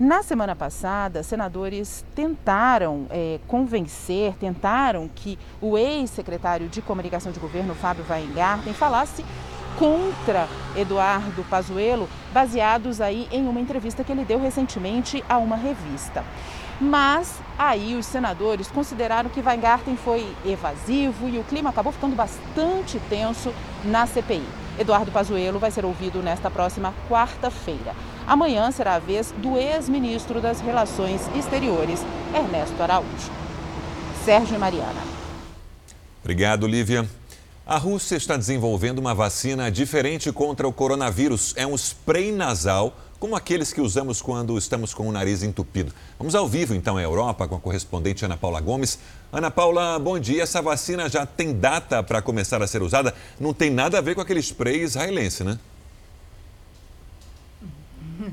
Na 0.00 0.22
semana 0.22 0.56
passada, 0.56 1.22
senadores 1.22 2.04
tentaram 2.14 3.06
é, 3.10 3.38
convencer, 3.46 4.34
tentaram 4.36 5.08
que 5.14 5.38
o 5.60 5.76
ex-secretário 5.76 6.68
de 6.68 6.80
comunicação 6.80 7.32
de 7.32 7.38
governo, 7.38 7.74
Fábio 7.74 8.04
Weingarten, 8.08 8.72
falasse 8.72 9.24
contra 9.78 10.48
Eduardo 10.76 11.44
Pazuello, 11.44 12.08
baseados 12.32 13.00
aí 13.00 13.28
em 13.30 13.46
uma 13.46 13.60
entrevista 13.60 14.04
que 14.04 14.12
ele 14.12 14.24
deu 14.24 14.40
recentemente 14.40 15.22
a 15.28 15.38
uma 15.38 15.56
revista. 15.56 16.24
Mas 16.80 17.40
aí 17.58 17.94
os 17.94 18.06
senadores 18.06 18.68
consideraram 18.68 19.30
que 19.30 19.40
Weingarten 19.40 19.96
foi 19.96 20.26
evasivo 20.44 21.28
e 21.28 21.38
o 21.38 21.44
clima 21.44 21.70
acabou 21.70 21.92
ficando 21.92 22.16
bastante 22.16 22.98
tenso 23.08 23.52
na 23.84 24.06
CPI. 24.06 24.44
Eduardo 24.78 25.12
Pazuello 25.12 25.58
vai 25.58 25.70
ser 25.70 25.84
ouvido 25.84 26.20
nesta 26.20 26.50
próxima 26.50 26.92
quarta-feira. 27.08 27.94
Amanhã 28.26 28.70
será 28.70 28.94
a 28.94 28.98
vez 28.98 29.32
do 29.38 29.56
ex-ministro 29.56 30.40
das 30.40 30.60
Relações 30.60 31.28
Exteriores, 31.36 32.04
Ernesto 32.34 32.82
Araújo. 32.82 33.30
Sérgio 34.24 34.56
e 34.56 34.58
Mariana. 34.58 35.00
Obrigado, 36.22 36.66
Lívia. 36.66 37.06
A 37.66 37.78
Rússia 37.78 38.16
está 38.16 38.36
desenvolvendo 38.36 38.98
uma 38.98 39.14
vacina 39.14 39.70
diferente 39.70 40.30
contra 40.30 40.68
o 40.68 40.72
coronavírus. 40.72 41.54
É 41.56 41.66
um 41.66 41.74
spray 41.74 42.30
nasal 42.30 42.94
como 43.18 43.34
aqueles 43.34 43.72
que 43.72 43.80
usamos 43.80 44.20
quando 44.20 44.58
estamos 44.58 44.92
com 44.92 45.08
o 45.08 45.12
nariz 45.12 45.42
entupido. 45.42 45.90
Vamos 46.18 46.34
ao 46.34 46.46
vivo 46.46 46.74
então 46.74 46.98
à 46.98 47.02
Europa 47.02 47.48
com 47.48 47.56
a 47.56 47.60
correspondente 47.60 48.22
Ana 48.22 48.36
Paula 48.36 48.60
Gomes. 48.60 48.98
Ana 49.32 49.50
Paula, 49.50 49.98
bom 49.98 50.18
dia. 50.18 50.42
Essa 50.42 50.60
vacina 50.60 51.08
já 51.08 51.24
tem 51.24 51.58
data 51.58 52.02
para 52.02 52.20
começar 52.20 52.62
a 52.62 52.66
ser 52.66 52.82
usada? 52.82 53.14
Não 53.40 53.54
tem 53.54 53.70
nada 53.70 53.96
a 53.96 54.02
ver 54.02 54.14
com 54.14 54.20
aquele 54.20 54.40
spray 54.40 54.82
israelense, 54.82 55.42
né? 55.42 55.58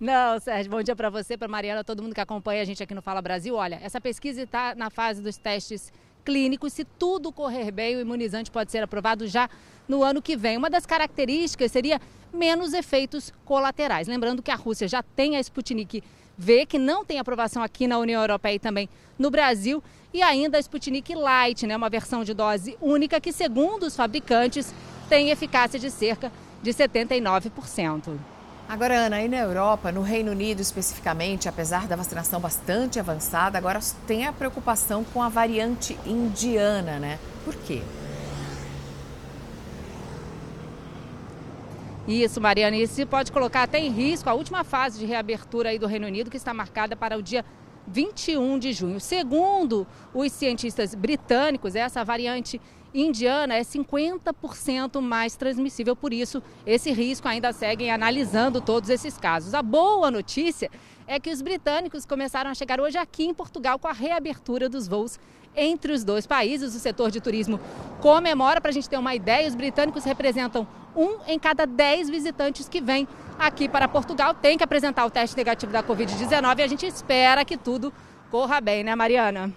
Não, 0.00 0.40
Sérgio, 0.40 0.72
bom 0.72 0.82
dia 0.82 0.96
para 0.96 1.08
você, 1.08 1.36
para 1.36 1.46
Mariana, 1.46 1.84
todo 1.84 2.02
mundo 2.02 2.16
que 2.16 2.20
acompanha 2.20 2.62
a 2.62 2.64
gente 2.64 2.82
aqui 2.82 2.94
no 2.94 3.00
Fala 3.00 3.22
Brasil. 3.22 3.54
Olha, 3.54 3.78
essa 3.80 4.00
pesquisa 4.00 4.42
está 4.42 4.74
na 4.74 4.90
fase 4.90 5.22
dos 5.22 5.36
testes 5.36 5.92
clínicos. 6.24 6.72
Se 6.72 6.84
tudo 6.84 7.32
correr 7.32 7.70
bem, 7.70 7.96
o 7.96 8.00
imunizante 8.00 8.50
pode 8.50 8.70
ser 8.70 8.82
aprovado 8.82 9.26
já 9.26 9.48
no 9.88 10.02
ano 10.02 10.22
que 10.22 10.36
vem. 10.36 10.56
Uma 10.56 10.70
das 10.70 10.86
características 10.86 11.70
seria 11.70 12.00
menos 12.32 12.72
efeitos 12.72 13.32
colaterais. 13.44 14.08
Lembrando 14.08 14.42
que 14.42 14.50
a 14.50 14.54
Rússia 14.54 14.88
já 14.88 15.02
tem 15.02 15.36
a 15.36 15.40
Sputnik 15.40 16.02
V, 16.36 16.66
que 16.66 16.78
não 16.78 17.04
tem 17.04 17.18
aprovação 17.18 17.62
aqui 17.62 17.86
na 17.86 17.98
União 17.98 18.20
Europeia 18.20 18.54
e 18.54 18.58
também 18.58 18.88
no 19.18 19.30
Brasil, 19.30 19.82
e 20.12 20.22
ainda 20.22 20.56
a 20.56 20.60
Sputnik 20.60 21.14
Light, 21.14 21.66
né, 21.66 21.76
uma 21.76 21.90
versão 21.90 22.24
de 22.24 22.34
dose 22.34 22.76
única 22.80 23.20
que, 23.20 23.32
segundo 23.32 23.84
os 23.84 23.94
fabricantes, 23.94 24.74
tem 25.08 25.30
eficácia 25.30 25.78
de 25.78 25.90
cerca 25.90 26.32
de 26.62 26.72
79%. 26.72 28.18
Agora, 28.68 28.94
Ana, 28.94 29.16
aí 29.16 29.28
na 29.28 29.38
Europa, 29.38 29.92
no 29.92 30.00
Reino 30.02 30.30
Unido 30.30 30.60
especificamente, 30.60 31.48
apesar 31.48 31.86
da 31.86 31.94
vacinação 31.94 32.40
bastante 32.40 32.98
avançada, 32.98 33.58
agora 33.58 33.80
tem 34.06 34.26
a 34.26 34.32
preocupação 34.32 35.04
com 35.04 35.22
a 35.22 35.28
variante 35.28 35.98
indiana, 36.06 36.98
né? 36.98 37.18
Por 37.44 37.54
quê? 37.54 37.82
Isso, 42.08 42.40
Mariana, 42.40 42.84
se 42.86 43.06
pode 43.06 43.30
colocar 43.30 43.62
até 43.62 43.78
em 43.78 43.90
risco 43.90 44.28
a 44.28 44.34
última 44.34 44.64
fase 44.64 44.98
de 44.98 45.06
reabertura 45.06 45.68
aí 45.68 45.78
do 45.78 45.86
Reino 45.86 46.06
Unido, 46.06 46.30
que 46.30 46.36
está 46.36 46.52
marcada 46.52 46.96
para 46.96 47.16
o 47.16 47.22
dia 47.22 47.44
21 47.86 48.58
de 48.58 48.72
junho. 48.72 49.00
Segundo 49.00 49.86
os 50.14 50.32
cientistas 50.32 50.94
britânicos, 50.94 51.74
essa 51.74 52.04
variante 52.04 52.60
indiana 52.94 53.54
é 53.54 53.62
50% 53.62 55.00
mais 55.00 55.34
transmissível, 55.34 55.96
por 55.96 56.12
isso 56.12 56.42
esse 56.66 56.92
risco 56.92 57.26
ainda 57.26 57.52
seguem 57.52 57.90
analisando 57.90 58.60
todos 58.60 58.90
esses 58.90 59.16
casos. 59.16 59.54
A 59.54 59.62
boa 59.62 60.10
notícia 60.10 60.70
é 61.06 61.18
que 61.18 61.30
os 61.30 61.42
britânicos 61.42 62.04
começaram 62.04 62.50
a 62.50 62.54
chegar 62.54 62.80
hoje 62.80 62.98
aqui 62.98 63.24
em 63.24 63.34
Portugal 63.34 63.78
com 63.78 63.88
a 63.88 63.92
reabertura 63.92 64.68
dos 64.68 64.86
voos 64.86 65.18
entre 65.56 65.92
os 65.92 66.04
dois 66.04 66.26
países. 66.26 66.74
O 66.74 66.78
setor 66.78 67.10
de 67.10 67.20
turismo 67.20 67.60
comemora, 68.00 68.60
para 68.60 68.70
a 68.70 68.74
gente 68.74 68.88
ter 68.88 68.98
uma 68.98 69.14
ideia, 69.14 69.48
os 69.48 69.54
britânicos 69.54 70.04
representam 70.04 70.66
um 70.96 71.18
em 71.26 71.38
cada 71.38 71.66
dez 71.66 72.08
visitantes 72.08 72.68
que 72.68 72.80
vem 72.80 73.06
aqui 73.38 73.68
para 73.68 73.88
Portugal. 73.88 74.34
Tem 74.34 74.56
que 74.56 74.64
apresentar 74.64 75.04
o 75.04 75.10
teste 75.10 75.36
negativo 75.36 75.72
da 75.72 75.82
Covid-19 75.82 76.58
e 76.58 76.62
a 76.62 76.68
gente 76.68 76.86
espera 76.86 77.44
que 77.44 77.56
tudo 77.56 77.92
corra 78.30 78.60
bem, 78.60 78.84
né, 78.84 78.94
Mariana? 78.94 79.52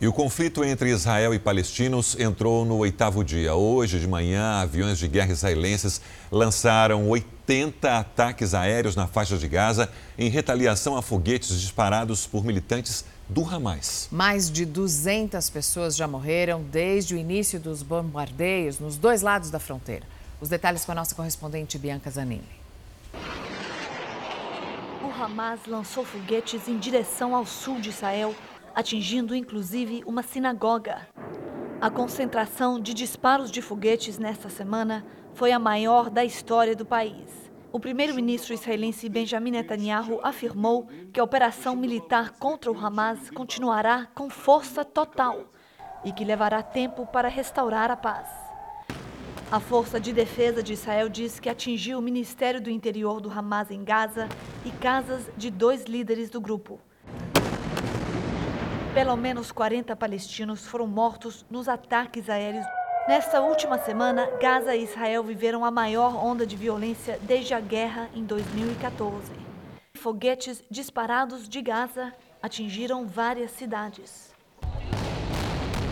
E 0.00 0.08
o 0.08 0.12
conflito 0.12 0.64
entre 0.64 0.90
Israel 0.90 1.32
e 1.32 1.38
palestinos 1.38 2.18
entrou 2.18 2.64
no 2.64 2.76
oitavo 2.78 3.24
dia. 3.24 3.54
Hoje 3.54 4.00
de 4.00 4.08
manhã, 4.08 4.60
aviões 4.60 4.98
de 4.98 5.08
guerra 5.08 5.32
israelenses 5.32 6.00
lançaram 6.30 7.08
80 7.08 7.98
ataques 7.98 8.54
aéreos 8.54 8.96
na 8.96 9.06
faixa 9.06 9.38
de 9.38 9.48
Gaza 9.48 9.88
em 10.18 10.28
retaliação 10.28 10.96
a 10.96 11.02
foguetes 11.02 11.60
disparados 11.60 12.26
por 12.26 12.44
militantes 12.44 13.04
do 13.28 13.48
Hamas. 13.48 14.08
Mais 14.10 14.50
de 14.50 14.66
200 14.66 15.48
pessoas 15.48 15.96
já 15.96 16.06
morreram 16.06 16.62
desde 16.62 17.14
o 17.14 17.16
início 17.16 17.58
dos 17.58 17.82
bombardeios 17.82 18.78
nos 18.78 18.98
dois 18.98 19.22
lados 19.22 19.50
da 19.50 19.58
fronteira. 19.58 20.04
Os 20.40 20.48
detalhes 20.48 20.84
com 20.84 20.92
a 20.92 20.94
nossa 20.94 21.14
correspondente 21.14 21.78
Bianca 21.78 22.10
Zanini. 22.10 22.48
O 25.02 25.22
Hamas 25.22 25.60
lançou 25.66 26.04
foguetes 26.04 26.68
em 26.68 26.76
direção 26.78 27.34
ao 27.34 27.46
sul 27.46 27.80
de 27.80 27.90
Israel, 27.90 28.34
atingindo 28.74 29.34
inclusive 29.34 30.02
uma 30.04 30.22
sinagoga. 30.22 31.06
A 31.80 31.90
concentração 31.90 32.80
de 32.80 32.92
disparos 32.92 33.50
de 33.50 33.62
foguetes 33.62 34.18
nesta 34.18 34.48
semana 34.48 35.04
foi 35.34 35.52
a 35.52 35.58
maior 35.58 36.10
da 36.10 36.24
história 36.24 36.74
do 36.74 36.84
país. 36.84 37.44
O 37.72 37.80
primeiro-ministro 37.80 38.54
israelense 38.54 39.08
Benjamin 39.08 39.52
Netanyahu 39.52 40.20
afirmou 40.22 40.88
que 41.12 41.18
a 41.18 41.24
operação 41.24 41.74
militar 41.74 42.30
contra 42.38 42.70
o 42.70 42.78
Hamas 42.78 43.30
continuará 43.30 44.06
com 44.14 44.30
força 44.30 44.84
total 44.84 45.44
e 46.04 46.12
que 46.12 46.24
levará 46.24 46.62
tempo 46.62 47.06
para 47.06 47.28
restaurar 47.28 47.90
a 47.90 47.96
paz. 47.96 48.43
A 49.54 49.60
Força 49.60 50.00
de 50.00 50.12
Defesa 50.12 50.64
de 50.64 50.72
Israel 50.72 51.08
diz 51.08 51.38
que 51.38 51.48
atingiu 51.48 52.00
o 52.00 52.02
Ministério 52.02 52.60
do 52.60 52.68
Interior 52.68 53.20
do 53.20 53.30
Hamas 53.30 53.70
em 53.70 53.84
Gaza 53.84 54.28
e 54.64 54.70
casas 54.72 55.30
de 55.36 55.48
dois 55.48 55.84
líderes 55.84 56.28
do 56.28 56.40
grupo. 56.40 56.80
Pelo 58.92 59.14
menos 59.14 59.52
40 59.52 59.94
palestinos 59.94 60.66
foram 60.66 60.88
mortos 60.88 61.46
nos 61.48 61.68
ataques 61.68 62.28
aéreos 62.28 62.66
Nesta 63.06 63.40
última 63.42 63.78
semana, 63.78 64.28
Gaza 64.40 64.74
e 64.74 64.82
Israel 64.82 65.22
viveram 65.22 65.64
a 65.64 65.70
maior 65.70 66.16
onda 66.16 66.44
de 66.44 66.56
violência 66.56 67.16
desde 67.22 67.54
a 67.54 67.60
guerra 67.60 68.10
em 68.12 68.24
2014. 68.24 69.30
Foguetes 69.96 70.64
disparados 70.68 71.48
de 71.48 71.62
Gaza 71.62 72.12
atingiram 72.42 73.06
várias 73.06 73.52
cidades. 73.52 74.34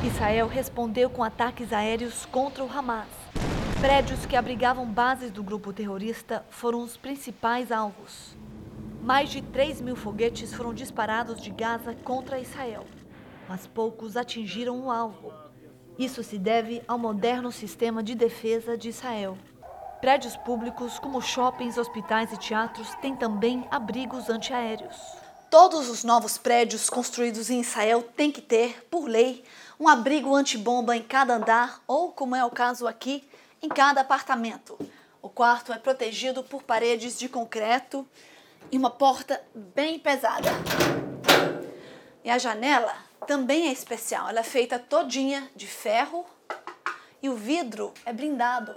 Israel 0.04 0.48
respondeu 0.48 1.08
com 1.08 1.22
ataques 1.22 1.72
aéreos 1.72 2.26
contra 2.26 2.64
o 2.64 2.68
Hamas. 2.68 3.06
Prédios 3.82 4.24
que 4.24 4.36
abrigavam 4.36 4.86
bases 4.86 5.32
do 5.32 5.42
grupo 5.42 5.72
terrorista 5.72 6.46
foram 6.50 6.84
os 6.84 6.96
principais 6.96 7.72
alvos. 7.72 8.36
Mais 9.02 9.28
de 9.28 9.42
3 9.42 9.80
mil 9.80 9.96
foguetes 9.96 10.54
foram 10.54 10.72
disparados 10.72 11.42
de 11.42 11.50
Gaza 11.50 11.92
contra 12.04 12.38
Israel, 12.38 12.86
mas 13.48 13.66
poucos 13.66 14.16
atingiram 14.16 14.78
o 14.82 14.88
alvo. 14.88 15.32
Isso 15.98 16.22
se 16.22 16.38
deve 16.38 16.80
ao 16.86 16.96
moderno 16.96 17.50
sistema 17.50 18.04
de 18.04 18.14
defesa 18.14 18.78
de 18.78 18.88
Israel. 18.88 19.36
Prédios 20.00 20.36
públicos, 20.36 21.00
como 21.00 21.20
shoppings, 21.20 21.76
hospitais 21.76 22.32
e 22.32 22.38
teatros, 22.38 22.88
têm 23.02 23.16
também 23.16 23.66
abrigos 23.68 24.30
antiaéreos. 24.30 24.96
Todos 25.50 25.90
os 25.90 26.04
novos 26.04 26.38
prédios 26.38 26.88
construídos 26.88 27.50
em 27.50 27.60
Israel 27.60 28.00
têm 28.16 28.30
que 28.30 28.40
ter, 28.40 28.86
por 28.88 29.08
lei, 29.08 29.42
um 29.78 29.88
abrigo 29.88 30.32
antibomba 30.32 30.96
em 30.96 31.02
cada 31.02 31.34
andar 31.34 31.82
ou, 31.84 32.12
como 32.12 32.36
é 32.36 32.44
o 32.44 32.50
caso 32.50 32.86
aqui, 32.86 33.24
em 33.62 33.68
cada 33.68 34.00
apartamento. 34.00 34.76
O 35.22 35.28
quarto 35.28 35.72
é 35.72 35.78
protegido 35.78 36.42
por 36.42 36.64
paredes 36.64 37.16
de 37.16 37.28
concreto 37.28 38.06
e 38.72 38.76
uma 38.76 38.90
porta 38.90 39.40
bem 39.54 39.98
pesada. 39.98 40.50
E 42.24 42.30
a 42.30 42.38
janela 42.38 42.94
também 43.26 43.68
é 43.68 43.72
especial. 43.72 44.28
Ela 44.28 44.40
é 44.40 44.44
feita 44.44 44.78
todinha 44.78 45.48
de 45.54 45.66
ferro 45.66 46.26
e 47.22 47.28
o 47.28 47.36
vidro 47.36 47.94
é 48.04 48.12
blindado. 48.12 48.74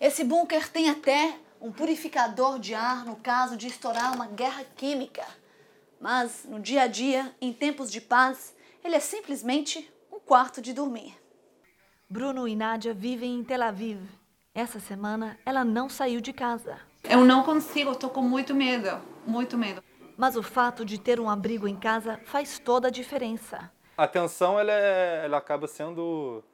Esse 0.00 0.22
bunker 0.22 0.70
tem 0.70 0.88
até 0.88 1.36
um 1.60 1.72
purificador 1.72 2.60
de 2.60 2.74
ar 2.74 3.04
no 3.04 3.16
caso 3.16 3.56
de 3.56 3.66
estourar 3.66 4.14
uma 4.14 4.26
guerra 4.26 4.64
química. 4.76 5.24
Mas 6.00 6.44
no 6.44 6.60
dia 6.60 6.82
a 6.82 6.86
dia, 6.86 7.34
em 7.40 7.52
tempos 7.52 7.90
de 7.90 8.00
paz, 8.00 8.54
ele 8.84 8.94
é 8.94 9.00
simplesmente 9.00 9.90
um 10.12 10.20
quarto 10.20 10.60
de 10.60 10.72
dormir. 10.72 11.25
Bruno 12.08 12.46
e 12.46 12.54
Nádia 12.54 12.94
vivem 12.94 13.34
em 13.34 13.42
Tel 13.42 13.64
Aviv. 13.64 13.98
Essa 14.54 14.78
semana 14.78 15.36
ela 15.44 15.64
não 15.64 15.88
saiu 15.88 16.20
de 16.20 16.32
casa. 16.32 16.78
Eu 17.02 17.24
não 17.24 17.42
consigo, 17.42 17.90
estou 17.90 18.08
com 18.08 18.22
muito 18.22 18.54
medo, 18.54 19.00
muito 19.26 19.58
medo. 19.58 19.82
Mas 20.16 20.36
o 20.36 20.42
fato 20.42 20.84
de 20.84 21.00
ter 21.00 21.18
um 21.18 21.28
abrigo 21.28 21.66
em 21.66 21.74
casa 21.74 22.20
faz 22.24 22.60
toda 22.60 22.86
a 22.86 22.90
diferença. 22.92 23.70
A 23.98 24.06
tensão 24.06 24.58
ela, 24.58 24.70
é, 24.70 25.22
ela 25.24 25.38
acaba 25.38 25.66
sendo 25.66 26.44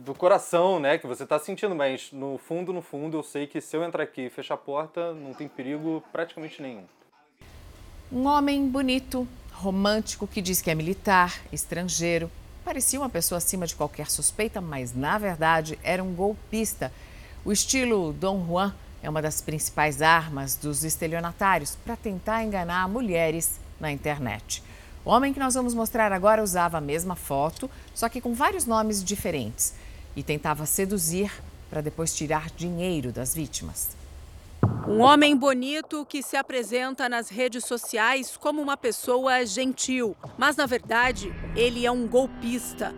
do 0.00 0.12
coração, 0.12 0.80
né, 0.80 0.98
que 0.98 1.06
você 1.06 1.22
está 1.22 1.38
sentindo, 1.38 1.74
mas 1.74 2.10
no 2.10 2.36
fundo, 2.36 2.72
no 2.72 2.82
fundo, 2.82 3.18
eu 3.18 3.22
sei 3.22 3.46
que 3.46 3.60
se 3.60 3.76
eu 3.76 3.84
entrar 3.84 4.02
aqui 4.02 4.22
e 4.22 4.30
fechar 4.30 4.54
a 4.54 4.58
porta, 4.58 5.14
não 5.14 5.32
tem 5.32 5.46
perigo 5.46 6.02
praticamente 6.10 6.60
nenhum. 6.60 6.84
Um 8.10 8.26
homem 8.26 8.68
bonito, 8.68 9.28
romântico, 9.52 10.26
que 10.26 10.42
diz 10.42 10.60
que 10.60 10.70
é 10.70 10.74
militar, 10.74 11.40
estrangeiro. 11.52 12.28
Parecia 12.66 12.98
uma 12.98 13.08
pessoa 13.08 13.38
acima 13.38 13.64
de 13.64 13.76
qualquer 13.76 14.10
suspeita, 14.10 14.60
mas 14.60 14.92
na 14.92 15.16
verdade 15.18 15.78
era 15.84 16.02
um 16.02 16.12
golpista. 16.12 16.92
O 17.44 17.52
estilo 17.52 18.12
Dom 18.12 18.44
Juan 18.44 18.74
é 19.00 19.08
uma 19.08 19.22
das 19.22 19.40
principais 19.40 20.02
armas 20.02 20.56
dos 20.56 20.82
estelionatários 20.82 21.78
para 21.84 21.94
tentar 21.94 22.42
enganar 22.42 22.88
mulheres 22.88 23.60
na 23.78 23.92
internet. 23.92 24.64
O 25.04 25.10
homem 25.10 25.32
que 25.32 25.38
nós 25.38 25.54
vamos 25.54 25.74
mostrar 25.74 26.10
agora 26.10 26.42
usava 26.42 26.78
a 26.78 26.80
mesma 26.80 27.14
foto, 27.14 27.70
só 27.94 28.08
que 28.08 28.20
com 28.20 28.34
vários 28.34 28.66
nomes 28.66 29.04
diferentes 29.04 29.72
e 30.16 30.24
tentava 30.24 30.66
seduzir 30.66 31.30
para 31.70 31.80
depois 31.80 32.16
tirar 32.16 32.50
dinheiro 32.50 33.12
das 33.12 33.32
vítimas. 33.32 33.90
Um 34.88 35.00
homem 35.00 35.36
bonito 35.36 36.06
que 36.06 36.22
se 36.22 36.36
apresenta 36.36 37.08
nas 37.08 37.28
redes 37.28 37.64
sociais 37.64 38.36
como 38.36 38.62
uma 38.62 38.76
pessoa 38.76 39.44
gentil, 39.44 40.16
mas 40.38 40.56
na 40.56 40.66
verdade 40.66 41.32
ele 41.56 41.84
é 41.84 41.90
um 41.90 42.06
golpista. 42.06 42.94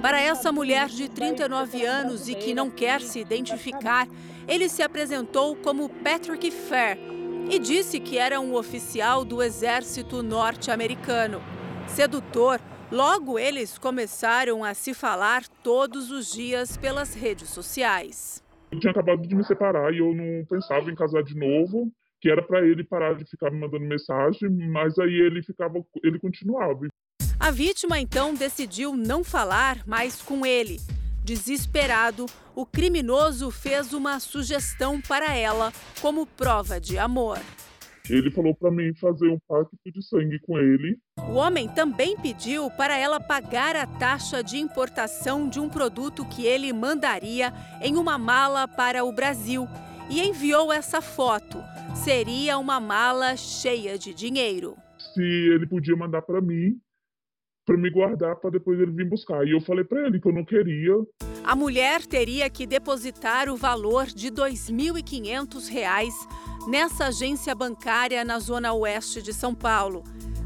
Para 0.00 0.20
essa 0.20 0.52
mulher 0.52 0.88
de 0.88 1.08
39 1.08 1.86
anos 1.86 2.28
e 2.28 2.34
que 2.34 2.54
não 2.54 2.70
quer 2.70 3.00
se 3.00 3.20
identificar, 3.20 4.06
ele 4.46 4.68
se 4.68 4.82
apresentou 4.82 5.56
como 5.56 5.88
Patrick 5.88 6.50
Fair 6.50 6.98
e 7.50 7.58
disse 7.58 8.00
que 8.00 8.18
era 8.18 8.40
um 8.40 8.54
oficial 8.54 9.24
do 9.24 9.42
exército 9.42 10.22
norte-americano. 10.22 11.40
Sedutor, 11.86 12.60
Logo, 12.92 13.38
eles 13.38 13.78
começaram 13.78 14.62
a 14.62 14.74
se 14.74 14.92
falar 14.92 15.48
todos 15.62 16.10
os 16.10 16.30
dias 16.30 16.76
pelas 16.76 17.14
redes 17.14 17.48
sociais. 17.48 18.42
Eu 18.72 18.80
tinha 18.80 18.90
acabado 18.90 19.20
de 19.20 19.34
me 19.34 19.44
separar 19.44 19.92
e 19.92 19.98
eu 19.98 20.14
não 20.14 20.46
pensava 20.46 20.90
em 20.90 20.94
casar 20.94 21.22
de 21.22 21.36
novo, 21.36 21.92
que 22.20 22.30
era 22.30 22.42
para 22.42 22.66
ele 22.66 22.82
parar 22.82 23.14
de 23.14 23.24
ficar 23.26 23.50
me 23.50 23.58
mandando 23.58 23.84
mensagem, 23.84 24.48
mas 24.48 24.98
aí 24.98 25.12
ele 25.12 25.42
ficava, 25.42 25.84
ele 26.02 26.18
continuava. 26.18 26.88
A 27.38 27.50
vítima 27.50 28.00
então 28.00 28.34
decidiu 28.34 28.96
não 28.96 29.22
falar 29.22 29.86
mais 29.86 30.22
com 30.22 30.46
ele. 30.46 30.78
Desesperado, 31.22 32.26
o 32.54 32.64
criminoso 32.64 33.50
fez 33.50 33.92
uma 33.92 34.18
sugestão 34.18 35.00
para 35.00 35.36
ela 35.36 35.70
como 36.00 36.26
prova 36.26 36.80
de 36.80 36.98
amor. 36.98 37.38
Ele 38.10 38.30
falou 38.30 38.54
para 38.54 38.70
mim 38.70 38.92
fazer 38.94 39.28
um 39.28 39.38
pacto 39.46 39.76
de 39.86 40.02
sangue 40.02 40.38
com 40.40 40.58
ele. 40.58 40.98
O 41.28 41.34
homem 41.34 41.68
também 41.68 42.16
pediu 42.16 42.68
para 42.70 42.98
ela 42.98 43.20
pagar 43.20 43.76
a 43.76 43.86
taxa 43.86 44.42
de 44.42 44.58
importação 44.58 45.48
de 45.48 45.60
um 45.60 45.68
produto 45.68 46.26
que 46.26 46.44
ele 46.44 46.72
mandaria 46.72 47.52
em 47.80 47.96
uma 47.96 48.18
mala 48.18 48.66
para 48.66 49.04
o 49.04 49.12
Brasil 49.12 49.68
e 50.10 50.20
enviou 50.20 50.72
essa 50.72 51.00
foto. 51.00 51.58
Seria 51.94 52.58
uma 52.58 52.80
mala 52.80 53.36
cheia 53.36 53.96
de 53.96 54.12
dinheiro. 54.12 54.76
Se 55.14 55.22
ele 55.22 55.66
podia 55.66 55.94
mandar 55.94 56.22
para 56.22 56.40
mim, 56.40 56.80
para 57.64 57.76
me 57.76 57.90
guardar 57.90 58.34
para 58.36 58.50
depois 58.50 58.80
ele 58.80 58.90
vir 58.90 59.08
buscar. 59.08 59.46
E 59.46 59.52
eu 59.52 59.60
falei 59.60 59.84
para 59.84 60.06
ele 60.06 60.20
que 60.20 60.26
eu 60.26 60.32
não 60.32 60.44
queria. 60.44 60.94
A 61.44 61.56
mulher 61.56 62.04
teria 62.06 62.48
que 62.50 62.66
depositar 62.66 63.48
o 63.48 63.56
valor 63.56 64.06
de 64.06 64.28
R$ 64.28 64.34
2.500 64.34 66.26
nessa 66.66 67.06
agência 67.06 67.54
bancária 67.54 68.24
na 68.24 68.38
zona 68.38 68.72
oeste 68.72 69.20
de 69.20 69.32
São 69.32 69.54
Paulo. 69.54 70.04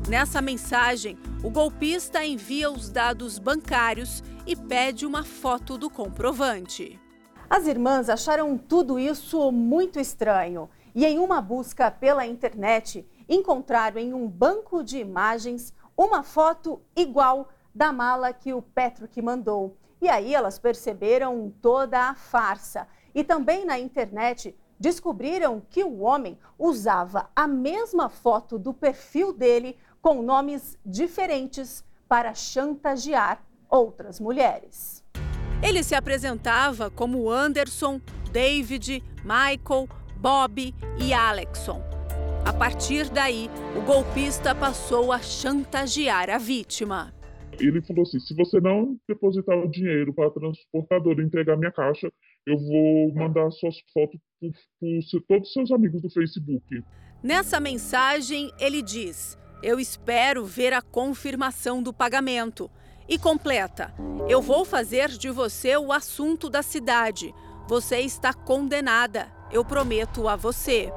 Nessa 0.09 0.40
mensagem, 0.40 1.18
o 1.42 1.50
golpista 1.50 2.24
envia 2.24 2.70
os 2.70 2.88
dados 2.88 3.38
bancários 3.38 4.22
e 4.46 4.55
pede 4.55 5.05
uma 5.05 5.24
foto 5.24 5.76
do 5.76 5.90
comprovante. 5.90 6.98
As 7.48 7.66
irmãs 7.66 8.09
acharam 8.09 8.57
tudo 8.57 8.98
isso 8.98 9.50
muito 9.52 10.00
estranho 10.00 10.68
e, 10.94 11.05
em 11.05 11.18
uma 11.18 11.40
busca 11.40 11.90
pela 11.90 12.26
internet, 12.26 13.07
encontraram 13.29 14.00
em 14.00 14.14
um 14.14 14.26
banco 14.29 14.83
de 14.83 14.98
imagens 14.98 15.72
uma 15.96 16.22
foto 16.22 16.81
igual 16.94 17.48
da 17.74 17.92
mala 17.92 18.33
que 18.33 18.52
o 18.52 18.62
Patrick 18.62 19.20
mandou. 19.20 19.76
E 20.00 20.09
aí 20.09 20.35
elas 20.35 20.59
perceberam 20.59 21.52
toda 21.61 22.00
a 22.00 22.14
farsa. 22.14 22.87
E 23.14 23.24
também 23.24 23.64
na 23.64 23.79
internet 23.79 24.55
descobriram 24.79 25.62
que 25.71 25.83
o 25.83 26.01
homem 26.01 26.39
usava 26.59 27.31
a 27.35 27.47
mesma 27.47 28.09
foto 28.09 28.59
do 28.59 28.73
perfil 28.73 29.33
dele 29.33 29.77
com 30.01 30.23
nomes 30.23 30.79
diferentes 30.85 31.85
para 32.09 32.35
chantagear 32.35 33.45
outras 33.69 34.21
mulheres. 34.21 35.05
Ele 35.62 35.83
se 35.83 35.95
apresentava 35.95 36.91
como 36.91 37.31
Anderson, 37.31 38.01
David, 38.31 39.03
Michael, 39.25 39.89
Bob 40.17 40.75
e 40.99 41.12
Alexson. 41.12 41.83
A 42.45 42.53
partir 42.53 43.11
daí, 43.11 43.51
o 43.77 43.83
golpista 43.83 44.55
passou 44.55 45.11
a 45.11 45.19
chantagear 45.19 46.31
a 46.31 46.39
vítima. 46.39 47.12
Ele 47.59 47.83
falou 47.83 48.03
assim: 48.03 48.21
se 48.21 48.35
você 48.35 48.61
não 48.61 48.97
depositar 49.09 49.59
o 49.59 49.69
dinheiro 49.69 50.15
para 50.15 50.29
a 50.29 50.31
transportadora 50.31 51.23
entregar 51.23 51.57
minha 51.57 51.73
caixa, 51.73 52.12
eu 52.47 52.57
vou 52.57 53.13
mandar 53.13 53.51
suas 53.51 53.77
fotos 53.93 54.21
para 54.41 54.51
todos 55.29 55.47
os 55.49 55.53
seus 55.53 55.73
amigos 55.73 56.01
do 56.01 56.09
Facebook. 56.09 56.85
Nessa 57.23 57.59
mensagem, 57.59 58.53
ele 58.59 58.81
diz: 58.83 59.37
Eu 59.63 59.81
espero 59.81 60.45
ver 60.45 60.73
a 60.73 60.81
confirmação 60.81 61.83
do 61.83 61.93
pagamento. 61.93 62.71
E 63.09 63.19
completa: 63.19 63.93
Eu 64.29 64.41
vou 64.41 64.65
fazer 64.65 65.09
de 65.09 65.29
você 65.29 65.77
o 65.77 65.93
assunto 65.93 66.49
da 66.49 66.63
cidade. 66.63 67.35
Você 67.69 67.99
está 67.99 68.33
condenada. 68.33 69.29
Eu 69.53 69.65
prometo 69.65 70.29
a 70.29 70.37
você. 70.37 70.93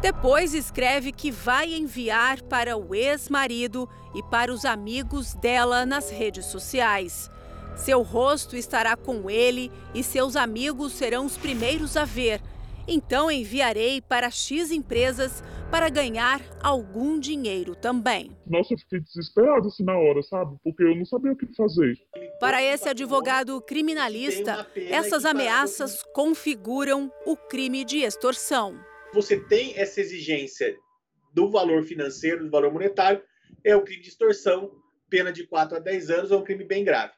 Depois 0.00 0.52
escreve 0.52 1.12
que 1.12 1.30
vai 1.30 1.74
enviar 1.74 2.42
para 2.42 2.76
o 2.76 2.94
ex-marido 2.94 3.88
e 4.14 4.22
para 4.22 4.52
os 4.52 4.64
amigos 4.64 5.34
dela 5.34 5.86
nas 5.86 6.10
redes 6.10 6.46
sociais. 6.46 7.30
Seu 7.76 8.02
rosto 8.02 8.56
estará 8.56 8.96
com 8.96 9.28
ele 9.28 9.70
e 9.94 10.02
seus 10.02 10.36
amigos 10.36 10.92
serão 10.92 11.26
os 11.26 11.36
primeiros 11.36 11.96
a 11.96 12.04
ver. 12.04 12.40
Então 12.86 13.30
enviarei 13.30 14.00
para 14.00 14.30
X 14.30 14.70
empresas 14.70 15.42
para 15.70 15.88
ganhar 15.88 16.40
algum 16.62 17.18
dinheiro 17.18 17.74
também. 17.74 18.30
Nossa, 18.46 18.74
eu 18.74 18.78
fiquei 18.78 19.00
desesperado 19.00 19.68
assim 19.68 19.82
na 19.82 19.96
hora, 19.96 20.22
sabe? 20.22 20.56
Porque 20.62 20.84
eu 20.84 20.94
não 20.94 21.04
sabia 21.04 21.32
o 21.32 21.36
que 21.36 21.46
fazer. 21.56 21.96
Para 22.38 22.62
esse 22.62 22.88
advogado 22.88 23.60
criminalista, 23.62 24.66
essas 24.76 25.24
ameaças 25.24 26.02
configuram 26.14 27.10
o 27.26 27.36
crime 27.36 27.84
de 27.84 27.98
extorsão. 27.98 28.78
Você 29.14 29.40
tem 29.40 29.76
essa 29.76 30.00
exigência 30.00 30.76
do 31.32 31.50
valor 31.50 31.82
financeiro, 31.84 32.44
do 32.44 32.50
valor 32.50 32.72
monetário, 32.72 33.22
é 33.64 33.74
o 33.74 33.82
crime 33.82 34.02
de 34.02 34.10
extorsão, 34.10 34.70
pena 35.08 35.32
de 35.32 35.46
4 35.46 35.78
a 35.78 35.80
10 35.80 36.10
anos, 36.10 36.30
é 36.30 36.36
um 36.36 36.44
crime 36.44 36.64
bem 36.64 36.84
grave. 36.84 37.12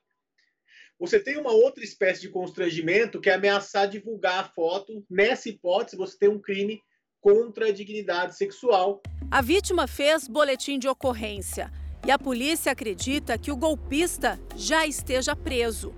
Você 0.98 1.20
tem 1.20 1.37
uma 1.37 1.52
outra 1.52 1.85
espécie 1.85 2.22
de 2.22 2.30
constrangimento 2.30 3.20
que 3.20 3.28
é 3.28 3.35
ameaçar 3.35 3.87
divulgar 3.87 4.40
a 4.40 4.44
foto. 4.44 5.04
Nessa 5.11 5.50
hipótese, 5.50 5.94
você 5.94 6.16
tem 6.18 6.28
um 6.30 6.40
crime 6.40 6.80
contra 7.20 7.68
a 7.68 7.72
dignidade 7.72 8.35
sexual. 8.35 9.02
A 9.30 9.42
vítima 9.42 9.87
fez 9.87 10.26
boletim 10.26 10.78
de 10.78 10.88
ocorrência 10.88 11.70
e 12.06 12.11
a 12.11 12.18
polícia 12.18 12.72
acredita 12.72 13.37
que 13.37 13.52
o 13.52 13.56
golpista 13.56 14.40
já 14.56 14.87
esteja 14.87 15.37
preso. 15.37 15.94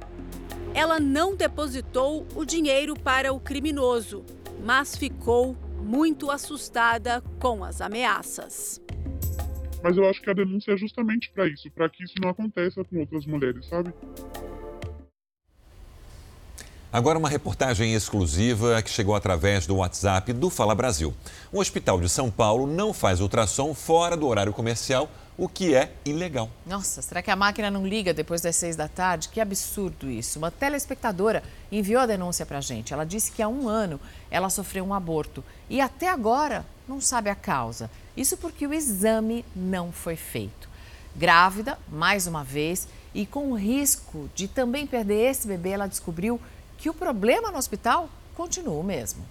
Ela 0.75 0.99
não 0.99 1.37
depositou 1.37 2.27
o 2.35 2.45
dinheiro 2.45 2.95
para 2.99 3.33
o 3.33 3.39
criminoso, 3.39 4.25
mas 4.65 4.97
ficou 4.97 5.55
muito 5.81 6.29
assustada 6.29 7.23
com 7.41 7.63
as 7.63 7.81
ameaças. 7.81 8.81
Mas 9.81 9.97
eu 9.97 10.05
acho 10.09 10.21
que 10.21 10.31
a 10.31 10.35
denúncia 10.35 10.73
é 10.73 10.77
justamente 10.77 11.31
para 11.31 11.47
isso, 11.47 11.71
para 11.71 11.89
que 11.89 12.03
isso 12.03 12.15
não 12.21 12.31
aconteça 12.31 12.85
com 12.85 12.99
outras 12.99 13.25
mulheres, 13.27 13.65
sabe? 13.67 13.95
Agora 16.91 17.19
uma 17.19 17.29
reportagem 17.29 17.93
exclusiva 17.93 18.81
que 18.81 18.89
chegou 18.89 19.15
através 19.15 19.67
do 19.67 19.77
WhatsApp 19.77 20.33
do 20.33 20.49
Fala 20.49 20.75
Brasil. 20.75 21.15
Um 21.53 21.59
hospital 21.59 22.01
de 22.01 22.09
São 22.09 22.31
Paulo 22.31 22.67
não 22.67 22.95
faz 22.95 23.21
ultrassom 23.21 23.75
fora 23.75 24.17
do 24.17 24.27
horário 24.27 24.55
comercial, 24.55 25.07
o 25.37 25.51
que 25.51 25.75
é 25.75 25.93
ilegal. 26.03 26.49
Nossa, 26.65 27.03
será 27.03 27.21
que 27.21 27.31
a 27.31 27.37
máquina 27.37 27.71
não 27.71 27.87
liga 27.87 28.15
depois 28.15 28.41
das 28.41 28.57
seis 28.57 28.75
da 28.75 28.89
tarde? 28.89 29.29
Que 29.29 29.39
absurdo 29.39 30.11
isso. 30.11 30.39
Uma 30.39 30.51
telespectadora 30.51 31.43
enviou 31.71 32.01
a 32.01 32.07
denúncia 32.07 32.47
para 32.47 32.57
a 32.57 32.63
gente. 32.63 32.95
Ela 32.95 33.05
disse 33.05 33.33
que 33.33 33.43
há 33.43 33.49
um 33.49 33.69
ano 33.69 34.01
ela 34.31 34.49
sofreu 34.49 34.83
um 34.83 34.95
aborto 34.95 35.45
e 35.69 35.83
até 35.83 36.09
agora 36.09 36.65
não 36.89 37.03
sabe 37.03 37.29
a 37.29 37.35
causa. 37.35 37.91
Isso 38.17 38.39
porque 38.39 38.67
o 38.67 38.73
exame 38.73 39.45
não 39.55 39.93
foi 39.93 40.17
feito. 40.17 40.67
Grávida, 41.15 41.79
mais 41.93 42.27
uma 42.27 42.43
vez, 42.43 42.89
e 43.15 43.27
com 43.27 43.51
o 43.51 43.55
risco 43.55 44.31
de 44.35 44.49
também 44.49 44.87
perder 44.87 45.31
esse 45.31 45.47
bebê, 45.47 45.71
ela 45.71 45.87
descobriu 45.87 46.41
que 46.79 46.89
o 46.89 46.95
problema 46.95 47.51
no 47.51 47.59
hospital 47.59 48.09
continua 48.35 48.81
o 48.81 48.85
mesmo. 48.85 49.27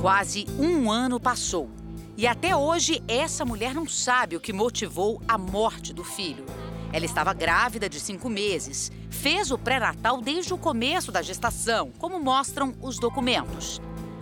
Quase 0.00 0.46
um 0.58 0.90
ano 0.90 1.20
passou 1.20 1.68
e 2.16 2.26
até 2.26 2.56
hoje 2.56 3.02
essa 3.06 3.44
mulher 3.44 3.74
não 3.74 3.86
sabe 3.86 4.36
o 4.36 4.40
que 4.40 4.52
motivou 4.52 5.22
a 5.28 5.38
morte 5.38 5.92
do 5.92 6.02
filho. 6.02 6.44
Ela 6.92 7.04
estava 7.04 7.32
grávida 7.32 7.88
de 7.88 8.00
cinco 8.00 8.28
meses, 8.28 8.90
fez 9.10 9.50
o 9.50 9.58
pré-natal 9.58 10.20
desde 10.20 10.52
o 10.52 10.58
começo 10.58 11.12
da 11.12 11.22
gestação, 11.22 11.92
como 11.98 12.18
mostram 12.18 12.74
os 12.80 12.98
documentos. 12.98 13.80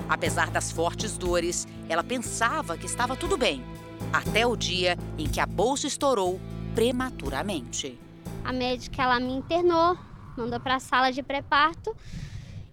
Apesar 0.09 0.51
das 0.51 0.71
fortes 0.71 1.17
dores, 1.17 1.67
ela 1.89 2.05
pensava 2.05 2.77
que 2.77 2.87
estava 2.87 3.17
tudo 3.17 3.37
bem, 3.37 3.65
até 4.13 4.47
o 4.47 4.57
dia 4.57 4.99
em 5.17 5.29
que 5.29 5.41
a 5.41 5.47
bolsa 5.47 5.87
estourou 5.87 6.41
prematuramente. 6.75 7.99
A 8.49 8.53
médica 8.53 9.03
ela 9.03 9.21
me 9.21 9.35
internou, 9.35 9.95
mandou 10.35 10.59
para 10.59 10.77
a 10.77 10.81
sala 10.81 11.13
de 11.13 11.23
pré-parto 11.23 11.95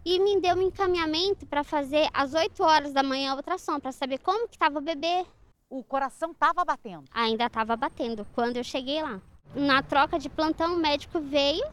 e 0.05 0.17
me 0.19 0.39
deu 0.39 0.55
um 0.55 0.61
encaminhamento 0.61 1.45
para 1.45 1.65
fazer 1.65 2.07
às 2.13 2.33
8 2.33 2.63
horas 2.63 2.93
da 2.93 3.03
manhã 3.03 3.33
a 3.33 3.35
ultrassom 3.35 3.77
para 3.77 3.91
saber 3.91 4.19
como 4.19 4.47
que 4.47 4.55
estava 4.55 4.79
o 4.79 4.81
bebê. 4.81 5.25
O 5.69 5.83
coração 5.83 6.31
estava 6.31 6.63
batendo? 6.63 7.03
Ainda 7.11 7.47
estava 7.47 7.75
batendo 7.75 8.25
quando 8.31 8.55
eu 8.55 8.63
cheguei 8.63 9.03
lá. 9.03 9.19
Na 9.53 9.83
troca 9.83 10.17
de 10.17 10.29
plantão, 10.29 10.75
o 10.75 10.77
médico 10.77 11.19
veio 11.19 11.67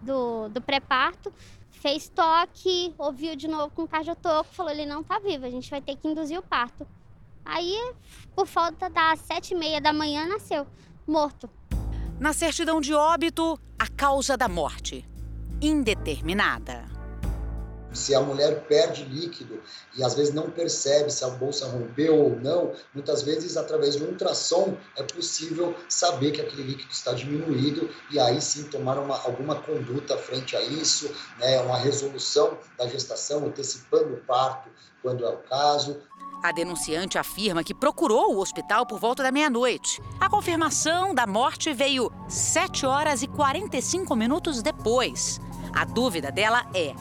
do, 0.00 0.48
do 0.48 0.62
pré-parto, 0.62 1.30
fez 1.72 2.08
toque, 2.08 2.94
ouviu 2.96 3.36
de 3.36 3.48
novo 3.48 3.68
com 3.74 3.82
o 3.82 3.88
cardiotoco, 3.88 4.48
falou 4.54 4.72
ele 4.72 4.86
não 4.86 5.02
está 5.02 5.18
vivo, 5.18 5.44
a 5.44 5.50
gente 5.50 5.68
vai 5.68 5.82
ter 5.82 5.94
que 5.96 6.08
induzir 6.08 6.38
o 6.38 6.42
parto. 6.42 6.88
Aí, 7.44 7.76
por 8.34 8.46
falta 8.46 8.88
das 8.88 9.18
sete 9.18 9.52
e 9.52 9.54
meia 9.58 9.78
da 9.78 9.92
manhã, 9.92 10.26
nasceu, 10.26 10.66
morto. 11.06 11.50
Na 12.22 12.32
certidão 12.32 12.80
de 12.80 12.94
óbito, 12.94 13.58
a 13.76 13.88
causa 13.88 14.36
da 14.36 14.46
morte 14.46 15.04
indeterminada. 15.60 16.84
Se 17.92 18.14
a 18.14 18.20
mulher 18.20 18.64
perde 18.68 19.02
líquido 19.02 19.60
e 19.96 20.04
às 20.04 20.14
vezes 20.14 20.32
não 20.32 20.48
percebe 20.48 21.10
se 21.10 21.24
a 21.24 21.30
bolsa 21.30 21.66
rompeu 21.66 22.16
ou 22.16 22.38
não, 22.38 22.74
muitas 22.94 23.22
vezes 23.22 23.56
através 23.56 23.96
de 23.96 24.04
um 24.04 24.10
ultrassom 24.10 24.76
é 24.96 25.02
possível 25.02 25.74
saber 25.88 26.30
que 26.30 26.40
aquele 26.40 26.62
líquido 26.62 26.92
está 26.92 27.12
diminuído 27.12 27.90
e 28.08 28.20
aí 28.20 28.40
sim 28.40 28.68
tomar 28.68 29.00
uma, 29.00 29.20
alguma 29.22 29.60
conduta 29.60 30.16
frente 30.16 30.56
a 30.56 30.62
isso, 30.62 31.12
né, 31.40 31.60
uma 31.62 31.76
resolução 31.76 32.56
da 32.78 32.86
gestação, 32.86 33.46
antecipando 33.46 34.14
o 34.14 34.18
parto 34.18 34.70
quando 35.02 35.26
é 35.26 35.28
o 35.28 35.38
caso, 35.38 36.00
a 36.42 36.50
denunciante 36.50 37.16
afirma 37.16 37.62
que 37.62 37.72
procurou 37.72 38.34
o 38.34 38.40
hospital 38.40 38.84
por 38.84 38.98
volta 38.98 39.22
da 39.22 39.30
meia-noite. 39.30 40.02
A 40.18 40.28
confirmação 40.28 41.14
da 41.14 41.26
morte 41.26 41.72
veio 41.72 42.10
7 42.28 42.84
horas 42.84 43.22
e 43.22 43.28
45 43.28 44.16
minutos 44.16 44.60
depois. 44.60 45.40
A 45.72 45.84
dúvida 45.84 46.32
dela 46.32 46.66
é: 46.74 46.92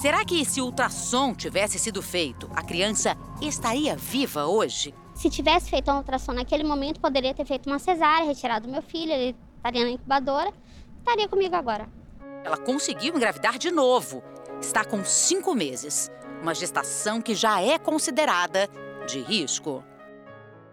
será 0.00 0.24
que 0.24 0.44
se 0.44 0.60
o 0.60 0.64
ultrassom 0.64 1.34
tivesse 1.34 1.78
sido 1.78 2.00
feito, 2.00 2.48
a 2.56 2.62
criança 2.62 3.16
estaria 3.40 3.94
viva 3.96 4.46
hoje? 4.46 4.94
Se 5.14 5.28
tivesse 5.28 5.68
feito 5.68 5.90
um 5.90 5.96
ultrassom 5.96 6.32
naquele 6.32 6.64
momento, 6.64 7.00
poderia 7.00 7.34
ter 7.34 7.44
feito 7.44 7.66
uma 7.66 7.78
cesárea, 7.78 8.26
retirado 8.26 8.68
meu 8.68 8.82
filho, 8.82 9.12
ele 9.12 9.36
estaria 9.56 9.84
na 9.84 9.90
incubadora, 9.90 10.52
estaria 10.98 11.28
comigo 11.28 11.54
agora. 11.54 11.88
Ela 12.44 12.56
conseguiu 12.56 13.14
engravidar 13.16 13.58
de 13.58 13.70
novo. 13.70 14.22
Está 14.60 14.84
com 14.84 15.04
cinco 15.04 15.54
meses. 15.54 16.10
Uma 16.40 16.54
gestação 16.54 17.20
que 17.20 17.34
já 17.34 17.60
é 17.60 17.78
considerada 17.78 18.68
de 19.06 19.20
risco. 19.20 19.82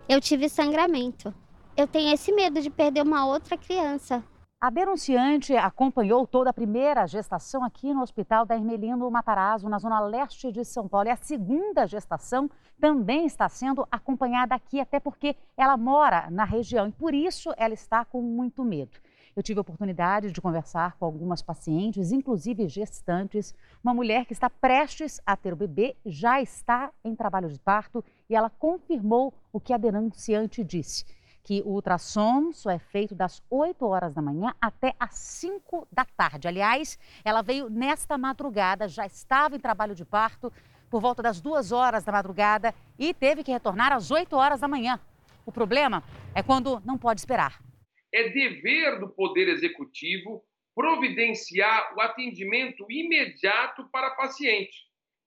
Eu 0.10 0.19
tive 0.19 0.50
sangramento. 0.50 1.34
Eu 1.78 1.88
tenho 1.88 2.13
esse 2.13 2.32
medo 2.32 2.62
de 2.62 2.69
perder 2.69 3.04
uma 3.04 3.26
outra 3.26 3.58
criança. 3.58 4.24
A 4.60 4.69
denunciante 4.69 5.56
acompanhou 5.58 6.26
toda 6.26 6.50
a 6.50 6.54
primeira 6.54 7.06
gestação 7.06 7.63
aqui 7.63 7.93
no 7.93 8.02
Hospital 8.02 8.46
da 8.46 8.56
Hermelino 8.56 9.12
Matarazzo, 9.12 9.67
na 9.67 9.78
zona 9.78 10.00
leste 10.00 10.52
de 10.52 10.63
São 10.63 10.88
Paulo. 10.88 11.10
E 11.10 11.12
a 11.12 11.17
segunda 11.17 11.86
gestação 11.86 12.50
também 12.80 13.26
está 13.26 13.50
sendo 13.50 13.86
acompanhada 13.91 14.56
aqui, 14.56 14.80
até 14.80 15.00
porque 15.00 15.36
ela 15.58 15.76
mora 15.76 16.30
na 16.32 16.46
região 16.46 16.88
e 16.88 16.91
por 16.93 17.13
isso 17.13 17.54
ela 17.58 17.74
está 17.74 18.06
com 18.06 18.22
muito 18.22 18.63
medo. 18.63 18.98
Eu 19.36 19.41
tive 19.41 19.58
a 19.58 19.62
oportunidade 19.62 20.32
de 20.32 20.39
conversar 20.39 20.96
com 20.98 21.06
algumas 21.06 21.41
pacientes, 21.41 22.12
inclusive 22.12 22.67
gestantes. 22.67 23.56
Uma 23.84 23.91
mulher 23.91 24.26
que 24.26 24.34
está 24.34 24.48
prestes 24.48 25.19
a 25.26 25.36
ter 25.36 25.54
o 25.54 25.56
bebê 25.56 25.96
já 26.06 26.39
está 26.39 26.91
em 27.04 27.15
trabalho 27.15 27.50
de 27.50 27.58
parto 27.58 28.06
e 28.30 28.36
ela 28.36 28.52
confirmou 28.52 29.34
o 29.52 29.60
que 29.60 29.74
a 29.74 29.78
denunciante 29.78 30.63
disse 30.63 31.04
que 31.41 31.62
o 31.65 31.72
ultrassom 31.72 32.54
só 32.54 32.69
é 32.69 32.78
feito 32.78 33.15
das 33.15 33.41
8 33.50 33.86
horas 33.86 34.13
da 34.13 34.22
manhã 34.22 34.54
até 34.62 34.96
as 35.00 35.15
5 35.15 35.88
da 35.91 36.06
tarde. 36.06 36.48
Aliás, 36.48 36.98
ela 37.26 37.41
veio 37.41 37.69
nesta 37.69 38.17
madrugada, 38.17 38.88
já 38.88 39.06
estava 39.06 39.56
em 39.56 39.60
trabalho 39.60 39.96
de 39.96 40.06
parto 40.06 40.54
por 40.91 41.02
volta 41.02 41.24
das 41.24 41.41
2 41.41 41.72
horas 41.72 42.04
da 42.04 42.12
madrugada 42.12 42.74
e 43.00 43.13
teve 43.13 43.43
que 43.43 43.52
retornar 43.52 43.91
às 43.91 44.12
8 44.12 44.34
horas 44.36 44.62
da 44.62 44.67
manhã. 44.67 45.00
O 45.43 45.52
problema 45.52 46.04
é 46.36 46.43
quando 46.43 46.82
não 46.86 46.98
pode 47.00 47.19
esperar 47.19 47.60
é 48.13 48.30
dever 48.30 48.99
do 48.99 49.10
Poder 49.10 49.49
Executivo 49.49 50.43
providenciar 50.76 51.93
o 51.95 52.02
atendimento 52.02 52.86
imediato 52.89 53.88
para 53.91 54.12
paciente, 54.12 54.78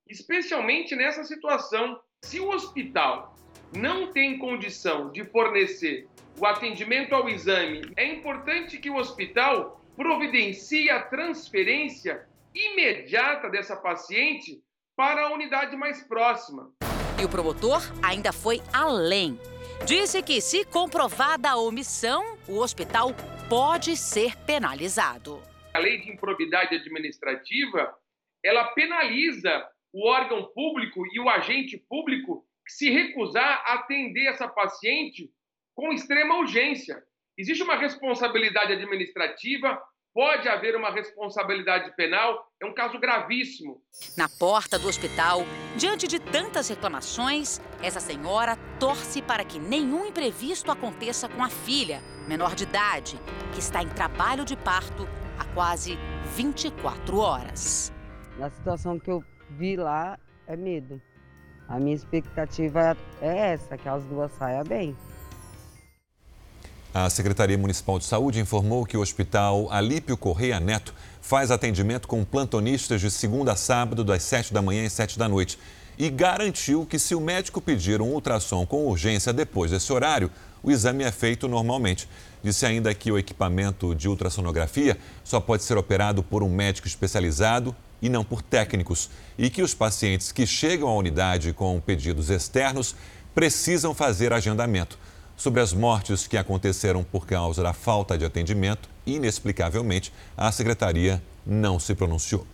especialmente 0.09 0.95
nessa 0.95 1.25
situação. 1.25 2.01
Se 2.23 2.41
o 2.41 2.51
hospital 2.51 3.35
não 3.77 4.13
tem 4.13 4.39
condição 4.39 5.11
de 5.11 5.25
fornecer 5.25 6.09
o 6.39 6.47
atendimento 6.47 7.15
ao 7.15 7.29
exame, 7.29 7.83
é 7.97 8.07
importante 8.07 8.79
que 8.79 8.91
o 8.91 8.97
hospital 8.97 9.81
providencie 9.97 10.91
a 10.91 11.03
transferência 11.03 12.27
imediata 12.55 13.49
dessa 13.49 13.77
paciente 13.77 14.63
para 14.95 15.27
a 15.27 15.33
unidade 15.33 15.77
mais 15.77 16.03
próxima. 16.05 16.73
E 17.21 17.25
o 17.25 17.29
promotor 17.29 17.81
ainda 18.03 18.33
foi 18.33 18.61
além 18.73 19.39
disse 19.85 20.23
que, 20.23 20.41
se 20.41 20.65
comprovada 20.65 21.51
a 21.51 21.57
omissão, 21.57 22.39
o 22.49 22.59
hospital 22.59 23.11
pode 23.49 23.97
ser 23.97 24.37
penalizado. 24.39 25.43
A 25.75 25.79
lei 25.79 26.01
de 26.01 26.11
improbidade 26.11 26.75
administrativa, 26.75 27.95
ela 28.43 28.65
penaliza 28.69 29.69
o 29.93 30.09
órgão 30.09 30.45
público 30.55 31.03
e 31.13 31.21
o 31.21 31.29
agente 31.29 31.77
público 31.77 32.47
que 32.67 32.73
se 32.73 32.91
recusar 32.91 33.63
a 33.67 33.75
atender 33.75 34.27
essa 34.27 34.49
paciente 34.49 35.31
com 35.75 35.93
extrema 35.93 36.39
urgência. 36.39 37.03
Existe 37.39 37.63
uma 37.63 37.77
responsabilidade 37.77 38.73
administrativa 38.73 39.81
pode 40.17 40.49
haver 40.49 40.75
uma 40.75 40.91
responsabilidade 40.91 41.95
penal, 41.95 42.51
é 42.59 42.65
um 42.65 42.73
caso 42.73 42.99
gravíssimo. 42.99 43.83
Na 44.17 44.27
porta 44.31 44.79
do 44.79 44.89
hospital, 44.89 45.41
diante 45.77 46.09
de 46.09 46.19
tantas 46.19 46.71
reclamações, 46.71 47.61
essa 47.83 48.01
senhora 48.01 48.57
torce 48.81 49.21
para 49.21 49.45
que 49.45 49.59
nenhum 49.59 50.07
imprevisto 50.07 50.73
aconteça 50.73 51.29
com 51.29 51.45
a 51.45 51.51
filha, 51.51 52.01
menor 52.27 52.55
de 52.55 52.65
idade, 52.65 53.21
que 53.53 53.59
está 53.59 53.83
em 53.83 53.91
trabalho 53.91 54.43
de 54.43 54.57
parto 54.57 55.07
há 55.39 55.45
quase 55.53 55.99
24 56.35 57.19
horas. 57.19 57.93
Na 58.39 58.49
situação 58.49 58.99
que 58.99 59.11
eu 59.11 59.23
vi 59.51 59.77
lá, 59.77 60.19
é 60.47 60.57
medo. 60.57 60.99
A 61.69 61.79
minha 61.79 61.95
expectativa 61.95 62.97
é 63.21 63.53
essa, 63.53 63.77
que 63.77 63.87
as 63.87 64.03
duas 64.05 64.33
saiam 64.33 64.65
bem. 64.65 64.97
A 66.99 67.11
Secretaria 67.11 67.59
Municipal 67.59 67.99
de 67.99 68.07
Saúde 68.07 68.41
informou 68.41 68.87
que 68.87 68.97
o 68.97 69.03
Hospital 69.03 69.71
Alípio 69.71 70.17
Correia 70.17 70.59
Neto 70.59 70.95
faz 71.21 71.51
atendimento 71.51 72.09
com 72.09 72.25
plantonistas 72.25 73.03
de 73.03 73.11
segunda 73.11 73.53
a 73.53 73.55
sábado, 73.55 74.03
das 74.03 74.23
7 74.23 74.55
da 74.55 74.63
manhã 74.63 74.83
e 74.83 74.89
7 74.89 75.19
da 75.19 75.29
noite. 75.29 75.59
E 75.99 76.09
garantiu 76.09 76.87
que, 76.87 76.99
se 76.99 77.15
o 77.15 77.21
médico 77.21 77.61
pedir 77.61 78.01
um 78.01 78.15
ultrassom 78.15 78.65
com 78.65 78.87
urgência 78.87 79.31
depois 79.31 79.73
desse 79.73 79.93
horário, 79.93 80.31
o 80.63 80.71
exame 80.71 81.05
é 81.05 81.13
feito 81.13 81.47
normalmente. 81.47 82.09
Disse 82.43 82.65
ainda 82.65 82.95
que 82.95 83.13
o 83.13 83.19
equipamento 83.19 83.95
de 83.95 84.09
ultrassonografia 84.09 84.97
só 85.23 85.39
pode 85.39 85.65
ser 85.65 85.77
operado 85.77 86.23
por 86.23 86.43
um 86.43 86.49
médico 86.49 86.89
especializado 86.89 87.77
e 88.01 88.09
não 88.09 88.25
por 88.25 88.41
técnicos. 88.41 89.11
E 89.37 89.51
que 89.51 89.61
os 89.61 89.75
pacientes 89.75 90.33
que 90.33 90.47
chegam 90.47 90.89
à 90.89 90.97
unidade 90.97 91.53
com 91.53 91.79
pedidos 91.79 92.31
externos 92.31 92.97
precisam 93.35 93.93
fazer 93.93 94.33
agendamento. 94.33 94.99
Sobre 95.37 95.61
as 95.61 95.75
mortes 95.75 96.27
que 96.27 96.39
aconteceram 96.39 97.05
por 97.05 97.27
causa 97.27 97.63
da 97.63 97.75
falta 97.75 98.17
de 98.17 98.25
atendimento, 98.25 98.89
inexplicavelmente, 99.05 100.11
a 100.35 100.51
secretaria 100.51 101.23
não 101.45 101.79
se 101.79 101.95
pronunciou. 101.95 102.47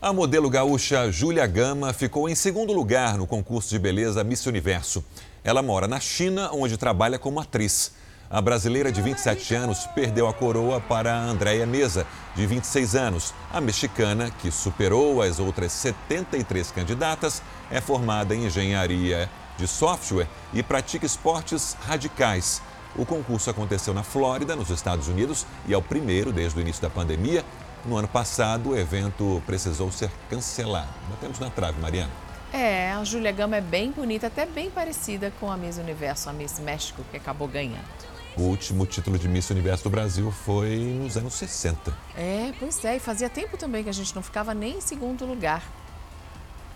A 0.00 0.12
modelo 0.12 0.48
gaúcha 0.48 1.10
Júlia 1.10 1.44
Gama 1.46 1.92
ficou 1.92 2.28
em 2.28 2.34
segundo 2.36 2.72
lugar 2.72 3.18
no 3.18 3.26
concurso 3.26 3.68
de 3.68 3.80
beleza 3.80 4.22
Miss 4.22 4.46
Universo. 4.46 5.04
Ela 5.42 5.60
mora 5.60 5.88
na 5.88 5.98
China, 5.98 6.50
onde 6.52 6.76
trabalha 6.76 7.18
como 7.18 7.40
atriz. 7.40 7.92
A 8.30 8.40
brasileira 8.40 8.92
de 8.92 9.02
27 9.02 9.56
anos 9.56 9.86
perdeu 9.92 10.28
a 10.28 10.32
coroa 10.32 10.80
para 10.80 11.12
a 11.12 11.24
Andréia 11.24 11.66
Mesa, 11.66 12.06
de 12.36 12.46
26 12.46 12.94
anos. 12.94 13.34
A 13.52 13.60
mexicana, 13.60 14.30
que 14.30 14.52
superou 14.52 15.20
as 15.20 15.40
outras 15.40 15.72
73 15.72 16.70
candidatas, 16.70 17.42
é 17.72 17.80
formada 17.80 18.36
em 18.36 18.46
engenharia 18.46 19.28
de 19.60 19.68
software 19.68 20.26
e 20.52 20.62
pratica 20.62 21.06
esportes 21.06 21.76
radicais. 21.82 22.60
O 22.96 23.06
concurso 23.06 23.48
aconteceu 23.50 23.94
na 23.94 24.02
Flórida, 24.02 24.56
nos 24.56 24.70
Estados 24.70 25.06
Unidos, 25.06 25.46
e 25.68 25.72
é 25.72 25.76
o 25.76 25.82
primeiro 25.82 26.32
desde 26.32 26.58
o 26.58 26.60
início 26.60 26.82
da 26.82 26.90
pandemia 26.90 27.44
no 27.84 27.96
ano 27.96 28.08
passado, 28.08 28.70
o 28.70 28.76
evento 28.76 29.42
precisou 29.46 29.90
ser 29.90 30.10
cancelado. 30.28 30.88
Batemos 31.08 31.38
na 31.38 31.48
trave, 31.50 31.80
Mariana. 31.80 32.10
É, 32.52 32.90
a 32.92 33.02
Júlia 33.04 33.32
Gama 33.32 33.56
é 33.56 33.60
bem 33.60 33.90
bonita, 33.90 34.26
até 34.26 34.44
bem 34.44 34.70
parecida 34.70 35.32
com 35.38 35.50
a 35.50 35.56
Miss 35.56 35.78
Universo, 35.78 36.28
a 36.28 36.32
Miss 36.32 36.58
México, 36.58 37.02
que 37.10 37.16
acabou 37.16 37.48
ganhando. 37.48 37.88
O 38.36 38.42
último 38.42 38.86
título 38.86 39.18
de 39.18 39.28
Miss 39.28 39.50
Universo 39.50 39.84
do 39.84 39.90
Brasil 39.90 40.30
foi 40.30 40.76
nos 41.00 41.16
anos 41.16 41.34
60. 41.34 41.92
É, 42.16 42.52
pois 42.58 42.84
é, 42.84 42.96
e 42.96 43.00
fazia 43.00 43.28
tempo 43.28 43.56
também 43.56 43.82
que 43.82 43.88
a 43.88 43.94
gente 43.94 44.14
não 44.14 44.22
ficava 44.22 44.52
nem 44.52 44.76
em 44.76 44.80
segundo 44.80 45.24
lugar. 45.24 45.62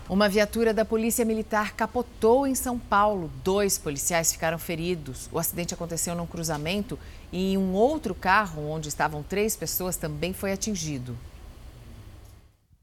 Uma 0.07 0.29
viatura 0.29 0.75
da 0.75 0.85
Polícia 0.85 1.25
Militar 1.25 1.73
capotou 1.73 2.47
em 2.47 2.55
São 2.55 2.79
Paulo. 2.79 3.33
Dois 3.43 3.79
policiais 3.79 4.31
ficaram 4.31 4.59
feridos. 4.59 5.31
O 5.33 5.39
acidente 5.39 5.73
aconteceu 5.73 6.15
num 6.15 6.27
cruzamento 6.27 6.99
e 7.33 7.57
um 7.57 7.73
outro 7.73 8.15
carro, 8.15 8.69
onde 8.69 8.87
estavam 8.87 9.23
três 9.23 9.57
pessoas, 9.57 9.97
também 9.97 10.35
foi 10.35 10.53
atingido. 10.53 11.17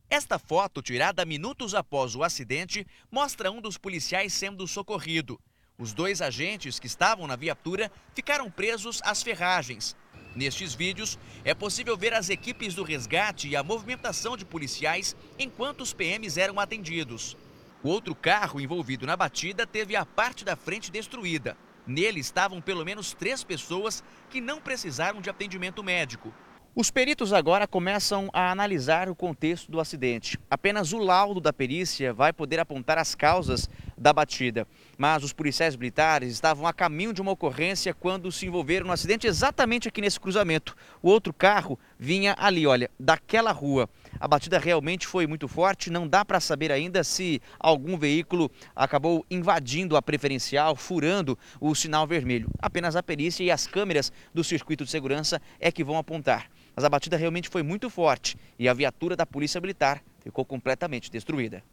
Esta 0.10 0.40
foto, 0.40 0.82
tirada 0.82 1.24
minutos 1.24 1.76
após 1.76 2.16
o 2.16 2.24
acidente, 2.24 2.88
mostra 3.12 3.52
um 3.52 3.62
dos 3.62 3.78
policiais 3.78 4.34
sendo 4.34 4.68
socorrido. 4.68 5.40
Os 5.78 5.94
dois 5.94 6.24
agentes 6.24 6.80
que 6.80 6.88
estavam 6.88 7.28
na 7.28 7.36
viatura 7.36 7.92
ficaram 8.16 8.50
presos 8.50 9.00
às 9.04 9.22
ferragens. 9.22 9.96
Nestes 10.36 10.74
vídeos, 10.74 11.20
é 11.44 11.54
possível 11.54 11.98
ver 11.98 12.14
as 12.14 12.30
equipes 12.30 12.74
do 12.74 12.84
resgate 12.84 13.50
e 13.50 13.56
a 13.56 13.64
movimentação 13.64 14.38
de 14.38 14.46
policiais 14.46 15.16
enquanto 15.38 15.82
os 15.82 15.94
PMs 15.94 16.38
eram 16.38 16.60
atendidos. 16.60 17.36
O 17.84 17.90
outro 17.90 18.16
carro 18.16 18.62
envolvido 18.62 19.06
na 19.06 19.18
batida 19.18 19.66
teve 19.66 19.96
a 19.96 20.06
parte 20.06 20.46
da 20.46 20.56
frente 20.56 20.92
destruída. 20.92 21.58
Nele 21.86 22.20
estavam 22.20 22.62
pelo 22.62 22.86
menos 22.86 23.14
três 23.14 23.44
pessoas 23.44 24.04
que 24.30 24.40
não 24.40 24.62
precisaram 24.62 25.20
de 25.20 25.30
atendimento 25.30 25.84
médico. 25.84 26.34
Os 26.74 26.90
peritos 26.90 27.34
agora 27.34 27.68
começam 27.68 28.30
a 28.32 28.50
analisar 28.50 29.10
o 29.10 29.16
contexto 29.16 29.70
do 29.70 29.82
acidente. 29.82 30.40
Apenas 30.50 30.94
o 30.94 31.00
laudo 31.00 31.42
da 31.42 31.52
perícia 31.52 32.14
vai 32.14 32.32
poder 32.32 32.62
apontar 32.62 32.98
as 32.98 33.14
causas 33.14 33.70
da 33.98 34.14
batida. 34.14 34.66
Mas 34.98 35.24
os 35.24 35.34
policiais 35.34 35.76
militares 35.76 36.32
estavam 36.32 36.68
a 36.68 36.74
caminho 36.74 37.14
de 37.14 37.22
uma 37.22 37.32
ocorrência 37.32 37.94
quando 37.94 38.32
se 38.32 38.46
envolveram 38.46 38.88
no 38.88 38.94
acidente 38.94 39.28
exatamente 39.28 39.88
aqui 39.88 40.02
nesse 40.02 40.20
cruzamento. 40.20 40.76
O 41.02 41.10
outro 41.10 41.34
carro 41.34 41.80
vinha 41.98 42.36
ali, 42.38 42.68
olha, 42.68 42.90
daquela 43.00 43.52
rua. 43.52 43.90
A 44.20 44.28
batida 44.28 44.60
realmente 44.60 45.08
foi 45.08 45.26
muito 45.26 45.48
forte, 45.48 45.90
não 45.90 46.08
dá 46.08 46.24
para 46.24 46.40
saber 46.40 46.72
ainda 46.72 47.04
se 47.04 47.42
algum 47.60 47.98
veículo 47.98 48.52
acabou 48.76 49.26
invadindo 49.30 49.98
a 49.98 50.02
preferencial, 50.02 50.76
furando 50.76 51.38
o 51.60 51.74
sinal 51.74 52.06
vermelho. 52.06 52.50
Apenas 52.60 52.96
a 52.96 53.04
perícia 53.04 53.44
e 53.44 53.52
as 53.52 53.68
câmeras 53.68 54.12
do 54.34 54.44
circuito 54.44 54.86
de 54.86 54.92
segurança 54.92 55.42
é 55.60 55.72
que 55.72 55.84
vão 55.84 55.98
apontar 55.98 56.50
mas 56.76 56.86
a 56.86 56.90
batida 56.90 57.18
realmente 57.18 57.50
foi 57.50 57.64
muito 57.64 57.90
forte 57.90 58.38
e 58.58 58.68
a 58.68 58.74
viatura 58.74 59.16
da 59.16 59.26
Polícia 59.26 59.60
Militar 59.60 60.02
ficou 60.22 60.46
completamente 60.46 61.12
destruída. 61.12 61.64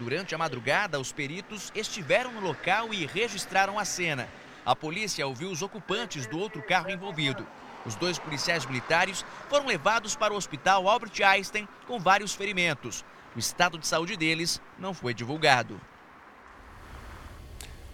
Durante 0.00 0.34
a 0.34 0.38
madrugada, 0.38 0.98
os 0.98 1.12
peritos 1.12 1.70
estiveram 1.74 2.32
no 2.32 2.40
local 2.40 2.94
e 2.94 3.04
registraram 3.04 3.78
a 3.78 3.84
cena. 3.84 4.26
A 4.64 4.74
polícia 4.74 5.26
ouviu 5.26 5.50
os 5.50 5.60
ocupantes 5.60 6.26
do 6.26 6.38
outro 6.38 6.62
carro 6.62 6.90
envolvido. 6.90 7.46
Os 7.84 7.94
dois 7.96 8.18
policiais 8.18 8.64
militares 8.64 9.26
foram 9.50 9.66
levados 9.66 10.16
para 10.16 10.32
o 10.32 10.38
hospital 10.38 10.88
Albert 10.88 11.12
Einstein 11.22 11.68
com 11.86 12.00
vários 12.00 12.32
ferimentos. 12.32 13.04
O 13.36 13.38
estado 13.38 13.76
de 13.78 13.86
saúde 13.86 14.16
deles 14.16 14.58
não 14.78 14.94
foi 14.94 15.12
divulgado. 15.12 15.78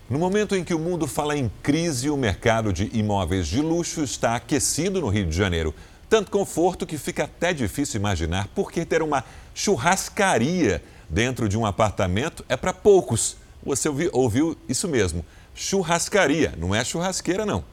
No 0.09 0.21
momento 0.21 0.55
em 0.55 0.63
que 0.63 0.75
o 0.75 0.79
mundo 0.79 1.09
fala 1.09 1.37
em 1.37 1.51
crise, 1.61 2.09
o 2.09 2.17
mercado 2.17 2.73
de 2.73 2.89
imóveis 2.97 3.49
de 3.49 3.61
luxo 3.61 4.05
está 4.05 4.37
aquecido 4.37 5.01
no 5.01 5.09
Rio 5.09 5.27
de 5.27 5.37
Janeiro. 5.37 5.75
Tanto 6.09 6.31
conforto 6.31 6.87
que 6.87 6.99
fica 6.99 7.25
até 7.25 7.53
difícil 7.53 7.99
imaginar 7.99 8.47
por 8.55 8.71
que 8.71 8.85
ter 8.85 9.03
uma 9.03 9.25
churrascaria 9.53 10.81
dentro 11.09 11.49
de 11.49 11.57
um 11.57 11.67
apartamento 11.67 12.45
é 12.49 12.57
para 12.57 12.73
poucos. 12.73 13.37
Você 13.63 13.89
ouviu, 13.89 14.11
ouviu 14.13 14.59
isso 14.69 14.89
mesmo, 14.89 15.25
churrascaria, 15.55 16.55
não 16.57 16.75
é 16.75 16.85
churrasqueira 16.85 17.45
não. 17.45 17.65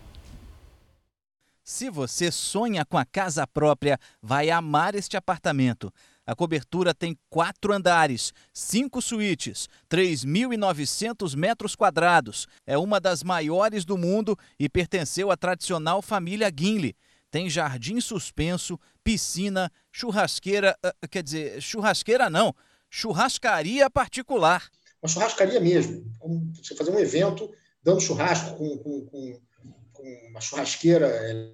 Se 1.64 1.90
você 1.90 2.30
sonha 2.30 2.84
com 2.84 2.98
a 2.98 3.06
casa 3.06 3.48
própria, 3.48 3.98
vai 4.22 4.50
amar 4.50 4.96
este 4.96 5.16
apartamento. 5.16 5.94
A 6.26 6.36
cobertura 6.36 6.94
tem 6.94 7.18
quatro 7.30 7.74
andares, 7.74 8.34
cinco 8.54 9.02
suítes, 9.02 9.70
3.900 9.90 11.36
metros 11.36 11.76
quadrados. 11.76 12.48
É 12.66 12.78
uma 12.78 13.00
das 13.00 13.24
maiores 13.24 13.84
do 13.84 13.98
mundo 13.98 14.38
e 14.58 14.70
pertenceu 14.70 15.32
à 15.32 15.38
tradicional 15.38 16.02
família 16.02 16.50
Guinle. 16.50 16.96
Tem 17.30 17.50
jardim 17.50 18.00
suspenso, 18.00 18.80
piscina, 19.04 19.72
churrasqueira, 19.92 20.78
uh, 20.86 21.08
quer 21.10 21.24
dizer, 21.24 21.62
churrasqueira 21.62 22.30
não, 22.30 22.54
churrascaria 22.94 23.90
particular. 23.90 24.70
Uma 25.02 25.10
churrascaria 25.10 25.60
mesmo. 25.60 26.06
Você 26.54 26.76
fazer 26.76 26.92
um 26.92 27.00
evento 27.00 27.52
dando 27.84 28.00
churrasco 28.00 28.56
com, 28.56 28.78
com, 28.78 29.06
com, 29.08 29.42
com 29.92 30.28
uma 30.30 30.40
churrasqueira 30.40 31.08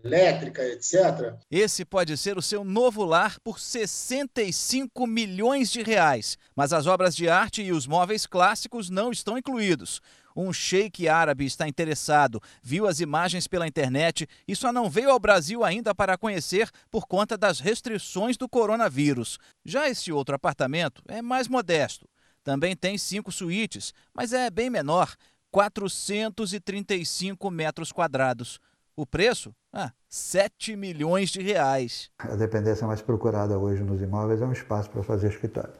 elétrica, 0.03 0.61
etc. 0.67 1.33
Esse 1.49 1.85
pode 1.85 2.17
ser 2.17 2.37
o 2.37 2.41
seu 2.41 2.65
novo 2.65 3.05
lar 3.05 3.39
por 3.39 3.57
65 3.57 5.07
milhões 5.07 5.71
de 5.71 5.81
reais. 5.81 6.37
Mas 6.53 6.73
as 6.73 6.85
obras 6.87 7.15
de 7.15 7.29
arte 7.29 7.63
e 7.63 7.71
os 7.71 7.87
móveis 7.87 8.27
clássicos 8.27 8.89
não 8.89 9.09
estão 9.09 9.37
incluídos. 9.37 10.01
Um 10.35 10.53
sheik 10.53 11.07
árabe 11.07 11.45
está 11.45 11.67
interessado, 11.67 12.41
viu 12.61 12.87
as 12.87 12.99
imagens 12.99 13.47
pela 13.47 13.67
internet 13.67 14.27
e 14.47 14.55
só 14.55 14.71
não 14.71 14.89
veio 14.89 15.09
ao 15.09 15.19
Brasil 15.19 15.63
ainda 15.63 15.93
para 15.93 16.17
conhecer 16.17 16.69
por 16.89 17.07
conta 17.07 17.37
das 17.37 17.59
restrições 17.59 18.37
do 18.37 18.47
coronavírus. 18.47 19.37
Já 19.65 19.89
esse 19.89 20.11
outro 20.11 20.35
apartamento 20.35 21.01
é 21.07 21.21
mais 21.21 21.47
modesto. 21.47 22.07
Também 22.43 22.75
tem 22.75 22.97
cinco 22.97 23.31
suítes, 23.31 23.93
mas 24.13 24.33
é 24.33 24.49
bem 24.49 24.69
menor 24.69 25.15
435 25.51 27.51
metros 27.51 27.91
quadrados. 27.91 28.59
O 28.95 29.05
preço? 29.05 29.53
Ah, 29.71 29.91
7 30.07 30.75
milhões 30.75 31.29
de 31.29 31.41
reais. 31.41 32.09
A 32.17 32.35
dependência 32.35 32.87
mais 32.87 33.01
procurada 33.01 33.57
hoje 33.57 33.83
nos 33.83 34.01
imóveis 34.01 34.41
é 34.41 34.45
um 34.45 34.51
espaço 34.51 34.89
para 34.89 35.03
fazer 35.03 35.29
escritório 35.29 35.73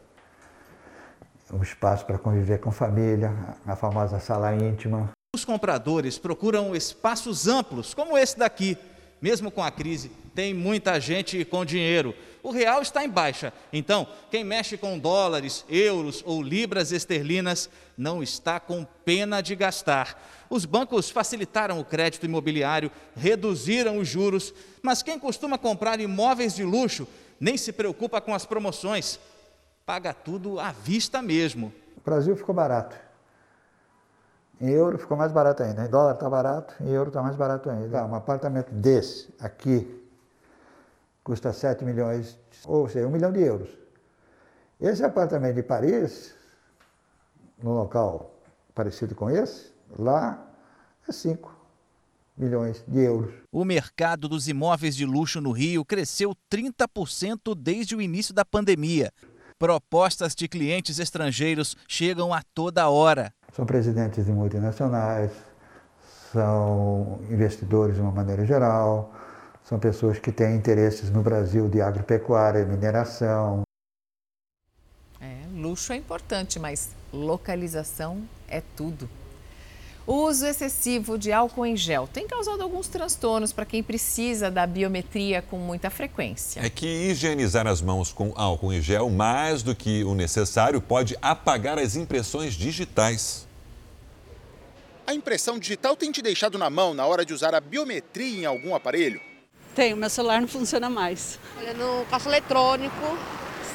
um 1.52 1.62
espaço 1.62 2.06
para 2.06 2.18
conviver 2.18 2.60
com 2.60 2.72
família, 2.72 3.34
a 3.66 3.76
famosa 3.76 4.20
sala 4.20 4.54
íntima. 4.56 5.10
Os 5.36 5.46
compradores 5.46 6.18
procuram 6.18 6.76
espaços 6.76 7.48
amplos, 7.48 7.94
como 7.94 8.18
esse 8.18 8.38
daqui. 8.38 8.78
Mesmo 9.22 9.52
com 9.52 9.62
a 9.62 9.70
crise, 9.70 10.10
tem 10.34 10.54
muita 10.54 11.00
gente 11.00 11.44
com 11.44 11.66
dinheiro. 11.66 12.16
O 12.42 12.52
real 12.52 12.82
está 12.82 13.04
em 13.04 13.10
baixa. 13.10 13.52
Então, 13.74 14.08
quem 14.32 14.46
mexe 14.46 14.78
com 14.78 14.98
dólares, 14.98 15.66
euros 15.68 16.24
ou 16.26 16.42
libras 16.42 16.94
esterlinas 16.94 17.70
não 17.98 18.24
está 18.24 18.62
com 18.62 18.88
pena 19.04 19.42
de 19.42 19.56
gastar. 19.56 20.18
Os 20.50 20.64
bancos 20.64 21.10
facilitaram 21.10 21.80
o 21.80 21.86
crédito 21.86 22.26
imobiliário, 22.26 22.90
reduziram 23.14 23.98
os 23.98 24.08
juros, 24.08 24.54
mas 24.82 25.04
quem 25.04 25.20
costuma 25.20 25.58
comprar 25.58 26.00
imóveis 26.00 26.56
de 26.56 26.64
luxo 26.64 27.06
nem 27.40 27.58
se 27.58 27.74
preocupa 27.74 28.22
com 28.22 28.34
as 28.34 28.46
promoções 28.46 29.20
paga 29.90 30.14
tudo 30.14 30.60
à 30.60 30.72
vista 30.72 31.20
mesmo. 31.20 31.74
O 31.98 32.02
Brasil 32.06 32.36
ficou 32.36 32.54
barato. 32.54 32.96
Em 34.62 34.70
euro 34.70 35.00
ficou 35.00 35.18
mais 35.18 35.32
barato 35.32 35.64
ainda. 35.64 35.84
Em 35.84 35.90
dólar 35.90 36.14
está 36.14 36.30
barato, 36.30 36.76
em 36.80 36.90
euro 36.90 37.10
está 37.10 37.24
mais 37.24 37.36
barato 37.36 37.72
ainda. 37.72 38.06
um 38.06 38.14
apartamento 38.14 38.72
desse 38.72 39.34
aqui 39.40 40.08
custa 41.24 41.52
7 41.52 41.84
milhões, 41.84 42.38
ou 42.68 42.88
seja, 42.88 43.08
1 43.08 43.10
milhão 43.10 43.32
de 43.32 43.42
euros. 43.42 43.68
Esse 44.80 45.04
apartamento 45.04 45.56
de 45.56 45.64
Paris, 45.64 46.36
num 47.58 47.74
local 47.74 48.40
parecido 48.76 49.16
com 49.16 49.28
esse, 49.28 49.74
lá 49.98 50.52
é 51.08 51.12
5 51.12 51.52
milhões 52.38 52.84
de 52.88 53.00
euros. 53.00 53.34
O 53.52 53.66
mercado 53.66 54.30
dos 54.30 54.48
imóveis 54.48 54.96
de 54.96 55.04
luxo 55.04 55.42
no 55.42 55.52
Rio 55.52 55.84
cresceu 55.84 56.36
30% 56.48 57.56
desde 57.56 57.96
o 57.96 58.02
início 58.02 58.36
da 58.36 58.46
pandemia. 58.46 59.12
Propostas 59.60 60.34
de 60.36 60.48
clientes 60.48 61.00
estrangeiros 61.00 61.76
chegam 61.86 62.34
a 62.34 62.42
toda 62.54 62.90
hora. 62.90 63.34
São 63.52 63.66
presidentes 63.66 64.26
de 64.26 64.32
multinacionais, 64.32 65.34
são 66.32 67.20
investidores 67.30 67.96
de 67.96 68.02
uma 68.02 68.12
maneira 68.12 68.46
geral, 68.46 69.14
São 69.62 69.78
pessoas 69.78 70.18
que 70.18 70.32
têm 70.32 70.56
interesses 70.56 71.12
no 71.12 71.22
Brasil 71.22 71.68
de 71.68 71.82
agropecuária, 71.82 72.66
mineração. 72.66 73.64
É, 75.20 75.44
luxo 75.54 75.92
é 75.92 75.98
importante, 75.98 76.58
mas 76.58 76.90
localização 77.12 78.24
é 78.48 78.64
tudo. 78.78 79.10
O 80.10 80.24
uso 80.28 80.44
excessivo 80.44 81.20
de 81.20 81.32
álcool 81.32 81.68
em 81.68 81.78
gel 81.78 82.10
tem 82.12 82.28
causado 82.28 82.64
alguns 82.64 82.88
transtornos 82.88 83.54
para 83.54 83.64
quem 83.64 83.84
precisa 83.84 84.50
da 84.50 84.66
biometria 84.66 85.40
com 85.40 85.60
muita 85.60 85.92
frequência. 85.92 86.66
É 86.66 86.68
que 86.68 86.88
higienizar 86.88 87.68
as 87.68 87.80
mãos 87.80 88.12
com 88.12 88.34
álcool 88.36 88.74
em 88.74 88.82
gel 88.82 89.08
mais 89.12 89.62
do 89.62 89.76
que 89.76 90.04
o 90.04 90.16
necessário 90.16 90.82
pode 90.82 91.16
apagar 91.22 91.78
as 91.78 91.96
impressões 91.96 92.56
digitais. 92.56 93.48
A 95.06 95.14
impressão 95.14 95.60
digital 95.60 95.96
tem 95.96 96.12
te 96.12 96.24
deixado 96.24 96.58
na 96.58 96.72
mão 96.72 96.96
na 96.96 97.06
hora 97.06 97.24
de 97.24 97.32
usar 97.32 97.54
a 97.54 97.62
biometria 97.62 98.42
em 98.42 98.46
algum 98.48 98.74
aparelho? 98.74 99.22
Tem, 99.76 99.94
meu 99.94 100.10
celular 100.10 100.42
não 100.42 100.48
funciona 100.48 100.90
mais. 100.90 101.38
Olha, 101.56 101.76
no 101.76 102.04
caixa 102.06 102.28
eletrônico, 102.28 103.16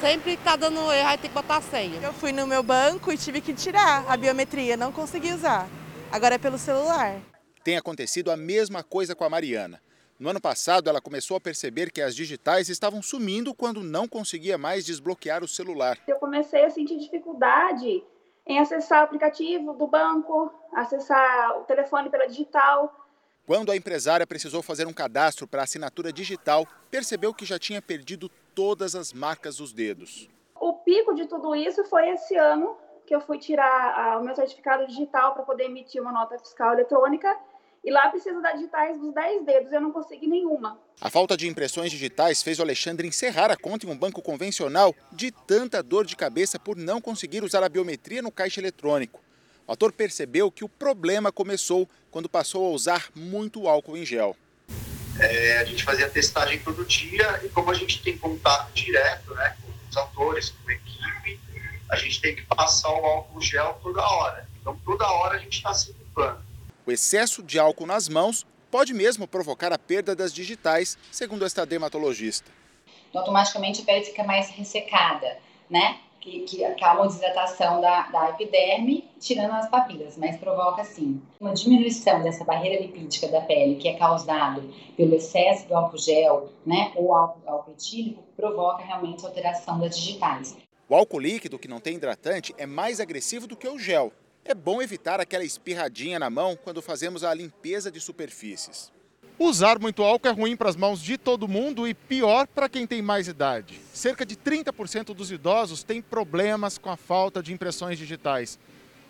sempre 0.01 0.33
está 0.33 0.57
dando 0.57 0.91
erro, 0.91 1.07
aí 1.07 1.17
tem 1.17 1.29
que 1.29 1.33
botar 1.33 1.55
a 1.55 1.61
senha. 1.61 1.97
Eu 2.03 2.11
fui 2.11 2.33
no 2.33 2.45
meu 2.45 2.61
banco 2.61 3.09
e 3.09 3.17
tive 3.17 3.39
que 3.39 3.53
tirar 3.53 4.03
a 4.05 4.17
biometria, 4.17 4.75
não 4.75 4.91
consegui 4.91 5.31
usar. 5.31 5.69
Agora 6.15 6.35
é 6.35 6.37
pelo 6.37 6.57
celular. 6.57 7.21
Tem 7.61 7.75
acontecido 7.75 8.31
a 8.31 8.37
mesma 8.37 8.81
coisa 8.81 9.13
com 9.13 9.25
a 9.25 9.29
Mariana. 9.29 9.81
No 10.17 10.29
ano 10.29 10.39
passado, 10.39 10.89
ela 10.89 11.01
começou 11.01 11.35
a 11.35 11.41
perceber 11.41 11.91
que 11.91 12.01
as 12.01 12.15
digitais 12.15 12.69
estavam 12.69 13.01
sumindo 13.01 13.53
quando 13.53 13.83
não 13.83 14.07
conseguia 14.07 14.57
mais 14.57 14.85
desbloquear 14.85 15.43
o 15.43 15.47
celular. 15.47 15.97
Eu 16.07 16.15
comecei 16.15 16.63
a 16.63 16.69
sentir 16.69 16.97
dificuldade 16.97 18.01
em 18.47 18.59
acessar 18.59 19.01
o 19.01 19.03
aplicativo 19.03 19.73
do 19.73 19.87
banco, 19.87 20.53
acessar 20.73 21.59
o 21.59 21.65
telefone 21.65 22.09
pela 22.09 22.27
digital. 22.27 22.95
Quando 23.45 23.69
a 23.69 23.75
empresária 23.75 24.25
precisou 24.25 24.61
fazer 24.61 24.87
um 24.87 24.93
cadastro 24.93 25.45
para 25.45 25.63
assinatura 25.63 26.13
digital, 26.13 26.65
percebeu 26.89 27.33
que 27.33 27.43
já 27.43 27.59
tinha 27.59 27.81
perdido 27.81 28.31
todas 28.55 28.95
as 28.95 29.11
marcas 29.11 29.57
dos 29.57 29.73
dedos. 29.73 30.29
O 30.61 30.71
pico 30.75 31.13
de 31.13 31.25
tudo 31.25 31.53
isso 31.53 31.83
foi 31.83 32.07
esse 32.11 32.37
ano, 32.37 32.77
que 33.05 33.15
eu 33.15 33.21
fui 33.21 33.37
tirar 33.37 34.19
o 34.19 34.23
meu 34.23 34.35
certificado 34.35 34.87
digital 34.87 35.33
para 35.33 35.43
poder 35.43 35.65
emitir 35.65 36.01
uma 36.01 36.11
nota 36.11 36.37
fiscal 36.39 36.73
eletrônica. 36.73 37.35
E 37.83 37.91
lá 37.91 38.09
precisa 38.09 38.41
das 38.41 38.55
digitais 38.55 38.97
dos 38.97 39.13
10 39.13 39.45
dedos, 39.45 39.71
eu 39.71 39.79
não 39.79 39.91
consegui 39.91 40.25
nenhuma. 40.25 40.79
A 40.99 41.09
falta 41.09 41.37
de 41.37 41.47
impressões 41.47 41.91
digitais 41.91 42.41
fez 42.41 42.57
o 42.57 42.63
Alexandre 42.63 43.07
encerrar 43.07 43.51
a 43.51 43.55
conta 43.55 43.85
em 43.85 43.89
um 43.89 43.97
banco 43.97 44.23
convencional 44.23 44.95
de 45.11 45.29
tanta 45.29 45.83
dor 45.83 46.03
de 46.03 46.15
cabeça 46.15 46.57
por 46.57 46.75
não 46.75 46.99
conseguir 46.99 47.43
usar 47.43 47.63
a 47.63 47.69
biometria 47.69 48.23
no 48.23 48.31
caixa 48.31 48.59
eletrônico. 48.59 49.21
O 49.67 49.71
ator 49.71 49.91
percebeu 49.91 50.51
que 50.51 50.63
o 50.63 50.69
problema 50.69 51.31
começou 51.31 51.87
quando 52.09 52.27
passou 52.27 52.65
a 52.65 52.69
usar 52.69 53.09
muito 53.13 53.67
álcool 53.67 53.97
em 53.97 54.05
gel. 54.05 54.35
É, 55.19 55.59
a 55.59 55.63
gente 55.63 55.83
fazia 55.83 56.09
testagem 56.09 56.59
todo 56.59 56.85
dia 56.85 57.39
e 57.43 57.49
como 57.49 57.69
a 57.69 57.73
gente 57.73 58.01
tem 58.01 58.17
contato 58.17 58.73
direto 58.73 59.33
né, 59.35 59.55
com 59.61 59.71
os 59.89 59.97
atores, 59.97 60.49
com 60.49 60.69
a 60.69 60.73
equipe, 60.73 61.39
a 61.89 61.95
gente 61.95 62.21
tem 62.21 62.35
que 62.35 62.43
passar 62.43 62.91
o 62.91 63.05
álcool 63.05 63.41
gel 63.41 63.79
toda 63.81 64.01
hora. 64.01 64.47
Então, 64.59 64.77
toda 64.83 65.07
hora 65.09 65.35
a 65.35 65.39
gente 65.39 65.57
está 65.57 65.73
se 65.73 65.93
limpando. 65.93 66.43
O 66.85 66.91
excesso 66.91 67.43
de 67.43 67.59
álcool 67.59 67.85
nas 67.85 68.07
mãos 68.07 68.45
pode 68.69 68.93
mesmo 68.93 69.27
provocar 69.27 69.71
a 69.71 69.79
perda 69.79 70.15
das 70.15 70.33
digitais, 70.33 70.97
segundo 71.11 71.45
esta 71.45 71.65
dermatologista. 71.65 72.51
Então, 73.09 73.21
automaticamente 73.21 73.81
a 73.81 73.85
pele 73.85 74.03
fica 74.05 74.23
mais 74.23 74.49
ressecada, 74.49 75.37
né? 75.69 75.99
Que, 76.19 76.39
que 76.41 76.65
acalma 76.65 77.03
a 77.03 77.07
desidratação 77.07 77.79
da, 77.79 78.07
da 78.07 78.31
epiderme, 78.31 79.07
tirando 79.19 79.51
as 79.51 79.69
papilas, 79.69 80.17
mas 80.17 80.37
provoca, 80.37 80.83
sim, 80.83 81.21
uma 81.39 81.53
diminuição 81.53 82.23
dessa 82.23 82.43
barreira 82.43 82.81
lipídica 82.81 83.27
da 83.27 83.41
pele, 83.41 83.75
que 83.75 83.87
é 83.87 83.93
causado 83.93 84.73
pelo 84.97 85.13
excesso 85.13 85.67
do 85.67 85.75
álcool 85.75 85.99
gel, 85.99 86.51
né? 86.65 86.91
Ou 86.95 87.15
álcool, 87.15 87.41
álcool 87.47 87.71
etílico, 87.71 88.23
provoca 88.35 88.83
realmente 88.83 89.23
alteração 89.23 89.79
das 89.79 89.95
digitais. 89.95 90.57
O 90.87 90.93
álcool 90.93 91.19
líquido, 91.19 91.57
que 91.57 91.67
não 91.67 91.79
tem 91.79 91.95
hidratante, 91.95 92.53
é 92.59 92.65
mais 92.67 92.99
agressivo 92.99 93.47
do 93.47 93.55
que 93.55 93.67
o 93.67 93.79
gel. 93.79 94.13
É 94.43 94.53
bom 94.53 94.83
evitar 94.83 95.19
aquela 95.19 95.43
espirradinha 95.43 96.19
na 96.19 96.29
mão 96.29 96.55
quando 96.55 96.79
fazemos 96.79 97.23
a 97.23 97.33
limpeza 97.33 97.91
de 97.91 97.99
superfícies. 97.99 98.91
Usar 99.39 99.79
muito 99.79 100.03
álcool 100.03 100.27
é 100.27 100.31
ruim 100.31 100.55
para 100.55 100.69
as 100.69 100.75
mãos 100.75 101.01
de 101.01 101.17
todo 101.17 101.47
mundo 101.47 101.87
e 101.87 101.95
pior 101.95 102.45
para 102.45 102.69
quem 102.69 102.85
tem 102.85 103.01
mais 103.01 103.27
idade. 103.27 103.81
Cerca 103.91 104.23
de 104.23 104.35
30% 104.35 105.15
dos 105.15 105.31
idosos 105.31 105.83
têm 105.83 106.03
problemas 106.03 106.77
com 106.77 106.91
a 106.91 106.95
falta 106.95 107.41
de 107.41 107.51
impressões 107.51 107.97
digitais. 107.97 108.59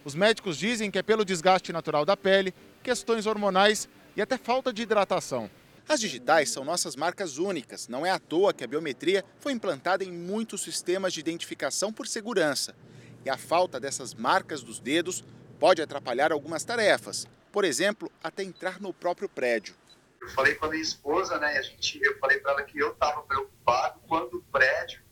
Os 0.05 0.15
médicos 0.15 0.57
dizem 0.57 0.89
que 0.89 0.97
é 0.97 1.03
pelo 1.03 1.25
desgaste 1.25 1.73
natural 1.73 2.05
da 2.05 2.15
pele, 2.15 2.53
questões 2.81 3.25
hormonais 3.25 3.89
e 4.15 4.21
até 4.21 4.37
falta 4.37 4.71
de 4.71 4.83
hidratação. 4.83 5.49
As 5.87 5.99
digitais 5.99 6.49
são 6.49 6.65
nossas 6.65 6.95
marcas 6.95 7.37
únicas. 7.37 7.87
Não 7.87 8.03
é 8.03 8.09
à 8.09 8.17
toa 8.17 8.53
que 8.53 8.63
a 8.63 8.67
biometria 8.67 9.23
foi 9.39 9.51
implantada 9.51 10.03
em 10.03 10.11
muitos 10.11 10.63
sistemas 10.63 11.13
de 11.13 11.19
identificação 11.19 11.93
por 11.93 12.07
segurança. 12.07 12.75
E 13.23 13.29
a 13.29 13.37
falta 13.37 13.79
dessas 13.79 14.13
marcas 14.13 14.63
dos 14.63 14.79
dedos 14.79 15.23
pode 15.59 15.83
atrapalhar 15.83 16.31
algumas 16.31 16.63
tarefas. 16.63 17.27
Por 17.51 17.63
exemplo, 17.63 18.11
até 18.23 18.41
entrar 18.41 18.81
no 18.81 18.91
próprio 18.91 19.29
prédio. 19.29 19.75
Eu 20.19 20.29
falei 20.29 20.55
com 20.55 20.65
a 20.65 20.69
minha 20.69 20.81
esposa, 20.81 21.37
né? 21.37 21.55
E 21.55 21.57
a 21.59 21.61
gente, 21.61 21.99
eu 22.01 22.17
falei 22.17 22.39
para 22.39 22.53
ela 22.53 22.63
que 22.63 22.79
eu 22.79 22.91
estava 22.91 23.21
preocupado 23.21 23.99
quando 24.07 24.37
o 24.37 24.41
prédio 24.51 25.03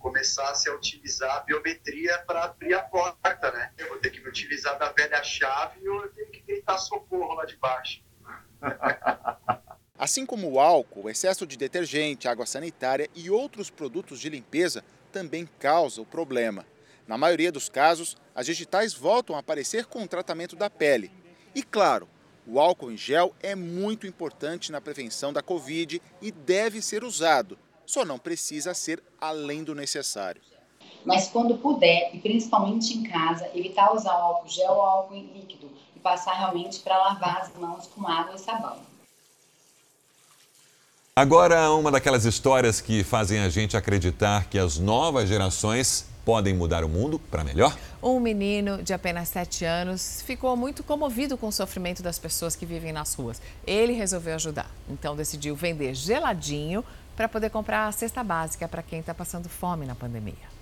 começasse 0.00 0.68
a 0.68 0.74
utilizar 0.74 1.36
a 1.36 1.40
biometria 1.40 2.18
para 2.26 2.44
abrir 2.44 2.74
a 2.74 2.82
porta, 2.82 3.52
né? 3.52 3.72
Eu 3.78 3.88
vou 3.88 3.98
ter 3.98 4.10
que 4.10 4.20
me 4.20 4.28
utilizar 4.28 4.76
da 4.76 4.90
velha 4.90 5.22
chave 5.22 5.80
e 5.80 5.86
eu 5.86 6.08
tenho 6.08 6.30
que 6.30 6.40
gritar 6.40 6.78
socorro 6.78 7.34
lá 7.34 7.44
de 7.44 7.56
baixo. 7.56 8.02
Assim 9.98 10.26
como 10.26 10.50
o 10.50 10.60
álcool, 10.60 11.04
o 11.04 11.10
excesso 11.10 11.46
de 11.46 11.56
detergente, 11.56 12.28
água 12.28 12.44
sanitária 12.44 13.08
e 13.14 13.30
outros 13.30 13.70
produtos 13.70 14.20
de 14.20 14.28
limpeza 14.28 14.84
também 15.10 15.48
causa 15.58 16.02
o 16.02 16.06
problema. 16.06 16.66
Na 17.08 17.16
maioria 17.16 17.50
dos 17.50 17.68
casos, 17.68 18.16
as 18.34 18.44
digitais 18.44 18.92
voltam 18.92 19.34
a 19.34 19.38
aparecer 19.38 19.86
com 19.86 20.02
o 20.02 20.08
tratamento 20.08 20.54
da 20.54 20.68
pele. 20.68 21.10
E 21.54 21.62
claro, 21.62 22.06
o 22.46 22.60
álcool 22.60 22.92
em 22.92 22.96
gel 22.96 23.34
é 23.42 23.54
muito 23.54 24.06
importante 24.06 24.70
na 24.70 24.80
prevenção 24.80 25.32
da 25.32 25.42
Covid 25.42 26.02
e 26.20 26.30
deve 26.30 26.82
ser 26.82 27.02
usado, 27.02 27.58
só 27.86 28.04
não 28.04 28.18
precisa 28.18 28.74
ser 28.74 29.02
além 29.18 29.64
do 29.64 29.74
necessário. 29.74 30.42
Mas 31.04 31.28
quando 31.28 31.56
puder, 31.56 32.14
e 32.14 32.18
principalmente 32.18 32.98
em 32.98 33.04
casa, 33.04 33.48
evitar 33.54 33.94
usar 33.94 34.12
o 34.18 34.22
álcool 34.22 34.48
gel 34.48 34.72
ou 34.72 34.82
álcool 34.82 35.14
líquido 35.14 35.70
e 35.94 36.00
passar 36.00 36.34
realmente 36.34 36.80
para 36.80 36.98
lavar 36.98 37.38
as 37.38 37.56
mãos 37.56 37.86
com 37.86 38.06
água 38.06 38.34
e 38.34 38.38
sabão. 38.38 38.95
Agora, 41.18 41.70
uma 41.70 41.90
daquelas 41.90 42.26
histórias 42.26 42.78
que 42.78 43.02
fazem 43.02 43.38
a 43.38 43.48
gente 43.48 43.74
acreditar 43.74 44.44
que 44.50 44.58
as 44.58 44.78
novas 44.78 45.26
gerações 45.26 46.04
podem 46.26 46.52
mudar 46.52 46.84
o 46.84 46.90
mundo 46.90 47.18
para 47.18 47.42
melhor? 47.42 47.74
Um 48.02 48.20
menino 48.20 48.82
de 48.82 48.92
apenas 48.92 49.30
7 49.30 49.64
anos 49.64 50.20
ficou 50.20 50.54
muito 50.58 50.82
comovido 50.82 51.38
com 51.38 51.48
o 51.48 51.52
sofrimento 51.52 52.02
das 52.02 52.18
pessoas 52.18 52.54
que 52.54 52.66
vivem 52.66 52.92
nas 52.92 53.14
ruas. 53.14 53.40
Ele 53.66 53.94
resolveu 53.94 54.34
ajudar, 54.34 54.70
então 54.90 55.16
decidiu 55.16 55.56
vender 55.56 55.94
geladinho 55.94 56.84
para 57.16 57.30
poder 57.30 57.48
comprar 57.48 57.86
a 57.86 57.92
cesta 57.92 58.22
básica 58.22 58.68
para 58.68 58.82
quem 58.82 59.00
está 59.00 59.14
passando 59.14 59.48
fome 59.48 59.86
na 59.86 59.94
pandemia. 59.94 60.55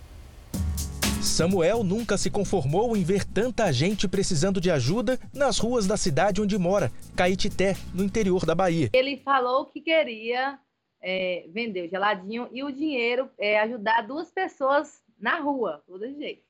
Samuel 1.25 1.83
nunca 1.83 2.19
se 2.19 2.31
conformou 2.31 2.95
em 2.95 3.03
ver 3.03 3.25
tanta 3.25 3.73
gente 3.73 4.07
precisando 4.07 4.61
de 4.61 4.71
ajuda 4.71 5.19
nas 5.33 5.59
ruas 5.59 5.87
da 5.87 5.97
cidade 5.97 6.41
onde 6.41 6.57
mora, 6.59 6.93
Caetité, 7.17 7.75
no 7.95 8.05
interior 8.05 8.45
da 8.45 8.55
Bahia. 8.55 8.91
Ele 8.93 9.17
falou 9.17 9.65
que 9.67 9.81
queria 9.81 10.59
é, 11.01 11.47
vender 11.49 11.87
o 11.87 11.89
geladinho 11.89 12.49
e 12.53 12.63
o 12.63 12.71
dinheiro 12.71 13.31
é, 13.39 13.59
ajudar 13.61 14.03
duas 14.03 14.31
pessoas 14.31 15.03
na 15.19 15.41
rua, 15.41 15.83
todo 15.87 16.07
jeito. 16.15 16.45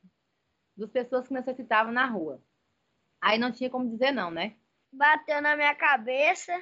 Duas 0.76 0.90
pessoas 0.90 1.28
que 1.28 1.34
necessitavam 1.34 1.92
na 1.92 2.06
rua. 2.06 2.42
Aí 3.20 3.38
não 3.38 3.52
tinha 3.52 3.70
como 3.70 3.88
dizer 3.88 4.10
não, 4.10 4.30
né? 4.30 4.54
Bateu 4.92 5.40
na 5.40 5.56
minha 5.56 5.74
cabeça, 5.74 6.52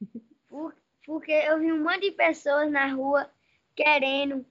porque 1.04 1.32
eu 1.32 1.60
vi 1.60 1.70
um 1.70 1.82
monte 1.82 2.00
de 2.00 2.12
pessoas 2.12 2.72
na 2.72 2.86
rua 2.86 3.30
querendo, 3.76 4.44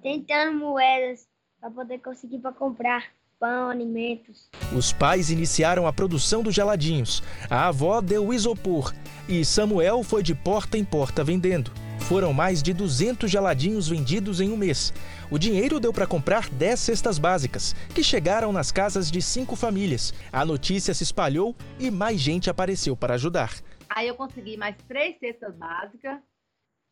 tentando 0.00 0.58
moedas 0.58 1.30
para 1.62 1.70
poder 1.70 2.00
conseguir 2.00 2.40
para 2.40 2.52
comprar 2.52 3.12
pão, 3.38 3.70
alimentos. 3.70 4.50
Os 4.76 4.92
pais 4.92 5.30
iniciaram 5.30 5.86
a 5.86 5.92
produção 5.92 6.42
dos 6.42 6.52
geladinhos. 6.52 7.22
A 7.48 7.68
avó 7.68 8.00
deu 8.00 8.32
isopor 8.34 8.92
e 9.28 9.44
Samuel 9.44 10.02
foi 10.02 10.24
de 10.24 10.34
porta 10.34 10.76
em 10.76 10.84
porta 10.84 11.22
vendendo. 11.22 11.70
Foram 12.00 12.32
mais 12.32 12.64
de 12.64 12.72
200 12.74 13.30
geladinhos 13.30 13.86
vendidos 13.86 14.40
em 14.40 14.50
um 14.50 14.56
mês. 14.56 14.92
O 15.30 15.38
dinheiro 15.38 15.78
deu 15.78 15.92
para 15.92 16.06
comprar 16.06 16.48
10 16.50 16.80
cestas 16.80 17.16
básicas, 17.16 17.74
que 17.94 18.02
chegaram 18.02 18.52
nas 18.52 18.72
casas 18.72 19.08
de 19.08 19.22
cinco 19.22 19.54
famílias. 19.54 20.12
A 20.32 20.44
notícia 20.44 20.92
se 20.92 21.04
espalhou 21.04 21.54
e 21.78 21.92
mais 21.92 22.20
gente 22.20 22.50
apareceu 22.50 22.96
para 22.96 23.14
ajudar. 23.14 23.52
Aí 23.88 24.08
eu 24.08 24.16
consegui 24.16 24.56
mais 24.56 24.76
três 24.88 25.16
cestas 25.20 25.54
básicas 25.54 26.18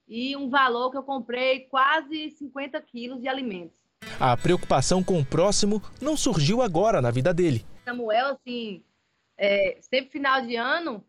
e 0.06 0.36
um 0.36 0.48
valor 0.48 0.92
que 0.92 0.96
eu 0.96 1.02
comprei 1.02 1.60
quase 1.68 2.30
50 2.30 2.80
quilos 2.82 3.20
de 3.20 3.26
alimentos. 3.26 3.80
A 4.20 4.36
preocupação 4.36 5.03
com 5.03 5.18
o 5.18 5.24
próximo 5.24 5.82
não 5.98 6.14
surgiu 6.14 6.61
agora 6.61 7.01
na 7.01 7.11
vida 7.11 7.32
dele. 7.32 7.64
Samuel, 7.86 8.34
assim, 8.34 8.82
é, 9.38 9.78
sempre 9.80 10.11
final 10.11 10.42
de 10.42 10.57
ano, 10.57 11.03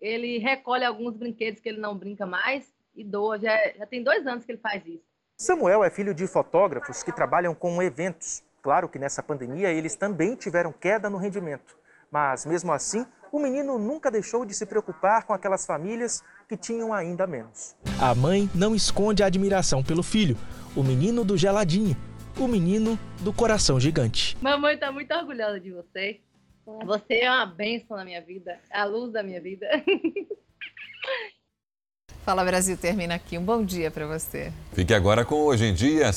ele 0.00 0.38
recolhe 0.38 0.84
alguns 0.84 1.16
brinquedos 1.16 1.60
que 1.60 1.68
ele 1.68 1.80
não 1.80 1.96
brinca 1.96 2.26
mais 2.26 2.66
e 2.94 3.04
doa. 3.04 3.38
Já, 3.38 3.56
já 3.78 3.86
tem 3.86 4.02
dois 4.02 4.26
anos 4.26 4.44
que 4.44 4.50
ele 4.50 4.60
faz 4.60 4.84
isso. 4.84 5.04
Samuel 5.36 5.84
é 5.84 5.90
filho 5.90 6.12
de 6.12 6.26
fotógrafos 6.26 7.04
que 7.04 7.12
trabalham 7.12 7.54
com 7.54 7.80
eventos. 7.80 8.42
Claro 8.62 8.88
que 8.88 8.98
nessa 8.98 9.22
pandemia 9.22 9.70
eles 9.70 9.94
também 9.94 10.34
tiveram 10.34 10.72
queda 10.72 11.08
no 11.08 11.18
rendimento. 11.18 11.76
Mas 12.10 12.44
mesmo 12.44 12.72
assim, 12.72 13.06
o 13.30 13.38
menino 13.38 13.78
nunca 13.78 14.10
deixou 14.10 14.44
de 14.44 14.54
se 14.54 14.66
preocupar 14.66 15.24
com 15.24 15.32
aquelas 15.32 15.64
famílias 15.64 16.22
que 16.48 16.56
tinham 16.56 16.92
ainda 16.92 17.26
menos. 17.26 17.76
A 18.00 18.14
mãe 18.14 18.50
não 18.54 18.74
esconde 18.74 19.22
a 19.22 19.26
admiração 19.26 19.84
pelo 19.84 20.02
filho, 20.02 20.36
o 20.74 20.82
menino 20.82 21.24
do 21.24 21.36
geladinho, 21.36 21.96
o 22.38 22.48
menino 22.48 22.98
do 23.20 23.32
coração 23.32 23.80
gigante. 23.80 24.36
Mamãe 24.40 24.74
está 24.74 24.92
muito 24.92 25.12
orgulhosa 25.14 25.58
de 25.58 25.70
você. 25.70 26.20
Você 26.84 27.20
é 27.20 27.30
uma 27.30 27.46
bênção 27.46 27.96
na 27.96 28.04
minha 28.04 28.20
vida, 28.20 28.58
a 28.70 28.84
luz 28.84 29.12
da 29.12 29.22
minha 29.22 29.40
vida. 29.40 29.66
Fala 32.24 32.44
Brasil 32.44 32.76
termina 32.76 33.14
aqui. 33.14 33.38
Um 33.38 33.44
bom 33.44 33.64
dia 33.64 33.88
para 33.88 34.04
você. 34.04 34.52
Fique 34.72 34.92
agora 34.92 35.24
com 35.24 35.36
Hoje 35.36 35.66
em 35.66 35.72
Dia. 35.72 36.12